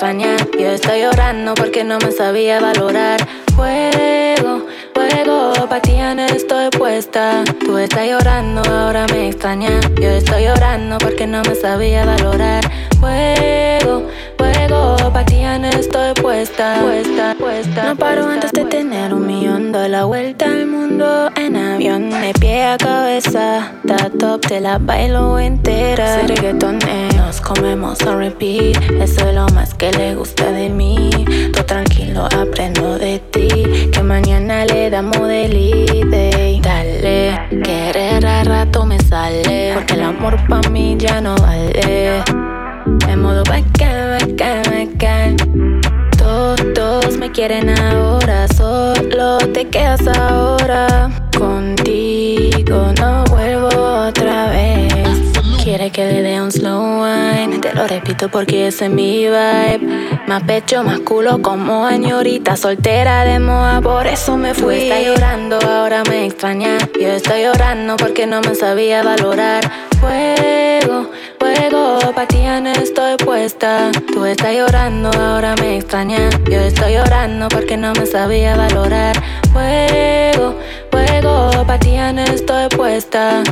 Ahora 0.02 0.16
me 0.16 0.30
extraña. 0.30 0.36
Yo 0.58 0.70
estoy 0.70 1.02
llorando 1.02 1.54
porque 1.54 1.84
no 1.84 1.98
me 1.98 2.12
sabía 2.12 2.60
valorar. 2.60 3.20
Fuego, 3.54 4.66
fuego, 4.94 5.52
pa' 5.68 5.80
ti 5.80 5.92
ya 5.96 6.14
no 6.14 6.24
estoy 6.26 6.70
puesta. 6.70 7.44
Tú 7.64 7.76
estás 7.76 8.08
llorando, 8.08 8.62
ahora 8.70 9.06
me 9.12 9.28
extraña. 9.28 9.80
Yo 10.00 10.08
estoy 10.08 10.44
llorando 10.44 10.96
porque 10.98 11.26
no 11.26 11.42
me 11.42 11.54
sabía 11.54 12.04
valorar. 12.04 12.62
Fuego, 12.98 14.08
fuego, 14.38 14.96
pa' 15.12 15.24
ti 15.24 15.40
ya 15.40 15.58
no 15.58 15.68
estoy 15.68 16.14
puesta, 16.14 16.80
puesta, 16.80 17.36
puesta. 17.38 17.84
No 17.84 17.96
paro 17.96 18.26
antes 18.26 18.52
de 18.52 18.64
tener 18.64 19.12
un 19.12 19.26
millón, 19.26 19.72
doy 19.72 19.88
la 19.88 20.04
vuelta 20.04 20.46
al 20.46 20.66
mundo 20.66 21.30
en 21.36 21.56
avión, 21.56 22.10
de 22.10 22.32
pie 22.40 22.64
a 22.64 22.78
cabeza, 22.78 23.72
da 23.82 24.10
top, 24.18 24.40
te 24.46 24.60
la 24.60 24.78
bailo 24.78 25.38
entera. 25.38 26.14
Soy 26.14 26.26
reggaeton, 26.26 26.78
eh, 26.88 27.09
comemos 27.54 28.00
a 28.02 28.14
repeat, 28.14 28.80
eso 29.00 29.28
es 29.28 29.34
lo 29.34 29.46
más 29.48 29.74
que 29.74 29.90
le 29.92 30.14
gusta 30.14 30.52
de 30.52 30.68
mí. 30.68 31.10
Todo 31.52 31.64
tranquilo, 31.64 32.26
aprendo 32.26 32.96
de 32.96 33.18
ti, 33.32 33.48
que 33.90 34.02
mañana 34.04 34.64
le 34.66 34.88
damos 34.88 35.26
delite. 35.26 36.60
Dale, 36.62 37.48
querer 37.64 38.24
a 38.24 38.44
rato 38.44 38.86
me 38.86 39.00
sale, 39.00 39.72
porque 39.74 39.94
el 39.94 40.02
amor 40.02 40.36
pa' 40.48 40.60
mí 40.70 40.96
ya 40.96 41.20
no 41.20 41.34
vale. 41.36 42.22
En 43.08 43.20
modo 43.20 43.42
bacán, 43.42 44.18
bacán, 44.20 44.62
bacán. 44.70 45.36
Todos 46.74 47.16
me 47.16 47.32
quieren 47.32 47.68
ahora, 47.70 48.46
solo 48.56 49.38
te 49.52 49.66
quedas 49.66 50.06
ahora. 50.06 51.10
Contigo 51.36 52.92
no 53.00 53.24
vuelvo 53.24 54.06
otra 54.06 54.50
vez. 54.50 55.09
Quiere 55.70 55.92
que 55.92 56.04
le 56.04 56.22
dé 56.22 56.42
un 56.42 56.50
slow 56.50 57.04
wine, 57.04 57.60
te 57.60 57.72
lo 57.72 57.86
repito 57.86 58.28
porque 58.28 58.66
ese 58.66 58.86
es 58.86 58.90
mi 58.90 59.26
vibe. 59.26 59.78
Más 60.26 60.42
pecho, 60.42 60.82
más 60.82 60.98
culo 60.98 61.40
como 61.40 61.86
añorita, 61.86 62.56
soltera 62.56 63.24
de 63.24 63.38
moda, 63.38 63.80
por 63.80 64.08
eso 64.08 64.36
me 64.36 64.52
fui. 64.52 64.74
Tú 64.74 64.82
estás 64.82 65.04
llorando, 65.04 65.58
ahora 65.60 66.02
me 66.10 66.26
extraña. 66.26 66.76
Yo 67.00 67.06
estoy 67.06 67.44
llorando 67.44 67.96
porque 67.98 68.26
no 68.26 68.40
me 68.40 68.56
sabía 68.56 69.04
valorar. 69.04 69.62
Fuego, 70.00 71.08
fuego, 71.38 72.00
pa' 72.16 72.26
ti 72.26 72.38
ya 72.42 72.58
estoy 72.72 73.16
puesta. 73.24 73.92
Tú 74.12 74.24
estás 74.24 74.52
llorando, 74.52 75.12
ahora 75.12 75.54
me 75.54 75.76
extraña. 75.76 76.30
Yo 76.50 76.58
estoy 76.58 76.94
llorando 76.94 77.46
porque 77.46 77.76
no 77.76 77.92
me 77.92 78.06
sabía 78.06 78.56
valorar. 78.56 79.14
Fuego, 79.52 80.56
fuego, 80.90 81.64
pa' 81.64 81.78
ti 81.78 81.92
ya 81.92 82.10
estoy 82.10 82.66
puesta. 82.76 83.44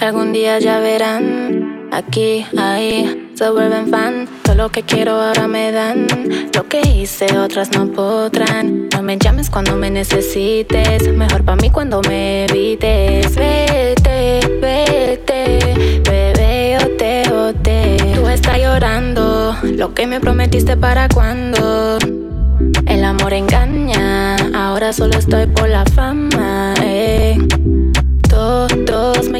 Algún 0.00 0.32
día 0.32 0.58
ya 0.58 0.80
verán, 0.80 1.88
aquí, 1.92 2.46
ahí, 2.56 3.30
se 3.34 3.50
vuelven 3.50 3.88
fan. 3.88 4.26
Todo 4.42 4.54
lo 4.54 4.68
que 4.70 4.82
quiero 4.82 5.20
ahora 5.20 5.46
me 5.46 5.70
dan. 5.72 6.06
Lo 6.54 6.66
que 6.68 6.80
hice 6.80 7.36
otras 7.38 7.70
no 7.72 7.86
podrán. 7.92 8.88
No 8.88 9.02
me 9.02 9.18
llames 9.18 9.50
cuando 9.50 9.76
me 9.76 9.90
necesites. 9.90 11.06
Mejor 11.12 11.44
pa' 11.44 11.56
mí 11.56 11.68
cuando 11.68 12.00
me 12.08 12.46
evites. 12.46 13.36
Vete, 13.36 14.40
vete, 14.60 15.74
bebé, 16.08 16.78
yo 16.80 16.96
te 16.96 17.22
boté. 17.28 17.96
Tú 18.14 18.26
estás 18.28 18.58
llorando. 18.58 19.54
Lo 19.62 19.92
que 19.92 20.06
me 20.06 20.18
prometiste 20.18 20.78
para 20.78 21.08
cuando. 21.08 21.98
El 22.86 23.04
amor 23.04 23.34
engaña. 23.34 24.36
Ahora 24.54 24.94
solo 24.94 25.18
estoy 25.18 25.46
por 25.46 25.68
la 25.68 25.84
fama. 25.84 26.72
eh. 26.82 27.36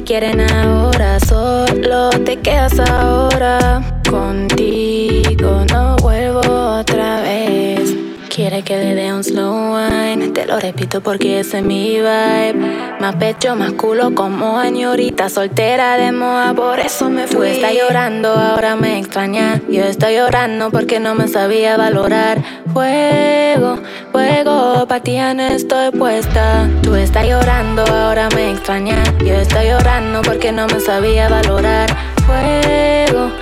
Me 0.00 0.04
quieren 0.04 0.40
ahora, 0.40 1.20
solo 1.20 2.08
te 2.24 2.38
quedas 2.38 2.80
ahora. 2.80 3.82
Contigo 4.08 5.62
no 5.70 5.96
vuelvo 5.96 6.40
otra 6.78 7.20
vez. 7.20 7.99
Quiere 8.32 8.62
que 8.62 8.76
le 8.76 8.94
dé 8.94 9.12
un 9.12 9.24
slow 9.24 9.74
wine, 9.74 10.28
te 10.28 10.46
lo 10.46 10.60
repito 10.60 11.00
porque 11.00 11.40
ese 11.40 11.58
es 11.58 11.64
mi 11.64 11.96
vibe. 11.96 12.54
Más 13.00 13.16
pecho, 13.16 13.56
más 13.56 13.72
culo 13.72 14.14
como 14.14 14.56
añorita, 14.56 15.28
soltera 15.28 15.96
de 15.96 16.12
moda, 16.12 16.54
por 16.54 16.78
eso 16.78 17.10
me 17.10 17.26
fui. 17.26 17.36
Tú 17.36 17.42
estás 17.42 17.72
llorando, 17.74 18.28
ahora 18.32 18.76
me 18.76 19.00
extraña. 19.00 19.60
Yo 19.68 19.82
estoy 19.82 20.14
llorando 20.14 20.70
porque 20.70 21.00
no 21.00 21.16
me 21.16 21.26
sabía 21.26 21.76
valorar. 21.76 22.40
Fuego, 22.72 23.80
fuego, 24.12 24.86
pa' 24.86 25.00
ti 25.00 25.14
ya 25.14 25.34
no 25.34 25.48
estoy 25.48 25.90
puesta. 25.90 26.68
Tú 26.82 26.94
estás 26.94 27.26
llorando, 27.26 27.84
ahora 27.84 28.28
me 28.36 28.52
extraña. 28.52 29.02
Yo 29.24 29.34
estoy 29.34 29.66
llorando 29.66 30.22
porque 30.22 30.52
no 30.52 30.68
me 30.68 30.78
sabía 30.78 31.28
valorar. 31.28 31.90
Fuego, 32.26 33.32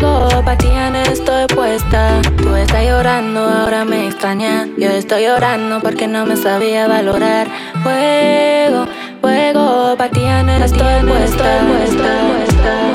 fuego, 0.00 0.42
pa' 0.44 0.56
ti 0.56 0.68
ya 0.68 0.90
no 0.90 0.98
estoy 1.02 1.46
puesta. 1.46 2.20
Tú 2.38 2.54
estás 2.56 2.84
llorando, 2.84 3.40
ahora 3.40 3.84
me 3.84 4.06
extraña. 4.06 4.66
Yo 4.76 4.88
estoy 4.90 5.24
llorando 5.24 5.80
porque 5.80 6.06
no 6.06 6.26
me 6.26 6.36
sabía 6.36 6.86
valorar. 6.88 7.46
Fuego, 7.82 8.86
fuego, 9.20 9.96
pa' 9.96 10.08
ti 10.08 10.20
ya 10.20 10.42
no 10.42 10.52
estoy 10.64 11.02
puesta. 11.06 11.60
puesta, 11.60 11.60
puesta, 11.66 12.10
puesta. 12.28 12.93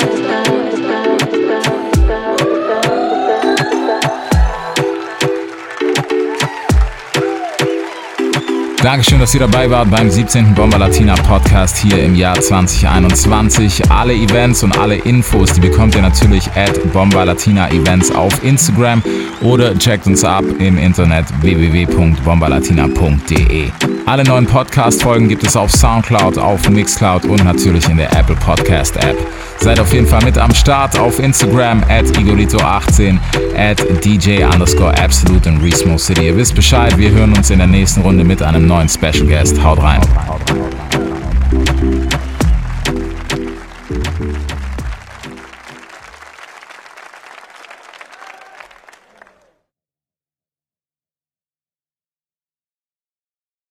Dankeschön, 8.82 9.20
dass 9.20 9.34
ihr 9.34 9.40
dabei 9.40 9.68
wart 9.68 9.90
beim 9.90 10.08
17. 10.08 10.54
Bomber 10.54 10.78
Latina 10.78 11.14
Podcast 11.14 11.76
hier 11.76 12.02
im 12.02 12.14
Jahr 12.14 12.40
2021. 12.40 13.90
Alle 13.90 14.14
Events 14.14 14.62
und 14.62 14.78
alle 14.78 14.96
Infos, 14.96 15.52
die 15.52 15.60
bekommt 15.60 15.94
ihr 15.96 16.00
natürlich 16.00 16.50
at 16.54 16.90
Bomber 16.94 17.26
Latina 17.26 17.70
Events 17.70 18.10
auf 18.10 18.42
Instagram 18.42 19.02
oder 19.42 19.78
checkt 19.78 20.06
uns 20.06 20.24
ab 20.24 20.44
im 20.58 20.78
Internet 20.78 21.26
www.bomberlatina.de. 21.42 23.70
Alle 24.06 24.24
neuen 24.24 24.46
Podcast-Folgen 24.46 25.28
gibt 25.28 25.44
es 25.44 25.56
auf 25.56 25.70
Soundcloud, 25.70 26.38
auf 26.38 26.68
Mixcloud 26.68 27.24
und 27.24 27.44
natürlich 27.44 27.88
in 27.88 27.96
der 27.96 28.10
Apple 28.16 28.36
Podcast 28.36 28.96
App. 28.96 29.16
Seid 29.58 29.78
auf 29.78 29.92
jeden 29.92 30.06
Fall 30.06 30.24
mit 30.24 30.38
am 30.38 30.54
Start 30.54 30.98
auf 30.98 31.18
Instagram 31.18 31.82
at 31.88 32.06
Igorito18, 32.16 33.18
at 33.56 34.04
DJ 34.04 34.44
underscore 34.44 34.96
Absolute 34.98 35.48
in 35.48 35.60
Resmo 35.60 35.98
City. 35.98 36.26
Ihr 36.26 36.36
wisst 36.36 36.54
Bescheid, 36.54 36.96
wir 36.98 37.10
hören 37.10 37.32
uns 37.36 37.50
in 37.50 37.58
der 37.58 37.68
nächsten 37.68 38.00
Runde 38.00 38.24
mit 38.24 38.42
einem 38.42 38.66
neuen 38.66 38.88
Special 38.88 39.26
Guest. 39.26 39.62
Haut 39.62 39.82
rein. 39.82 40.00
Haut 40.26 40.40
rein. 40.50 41.99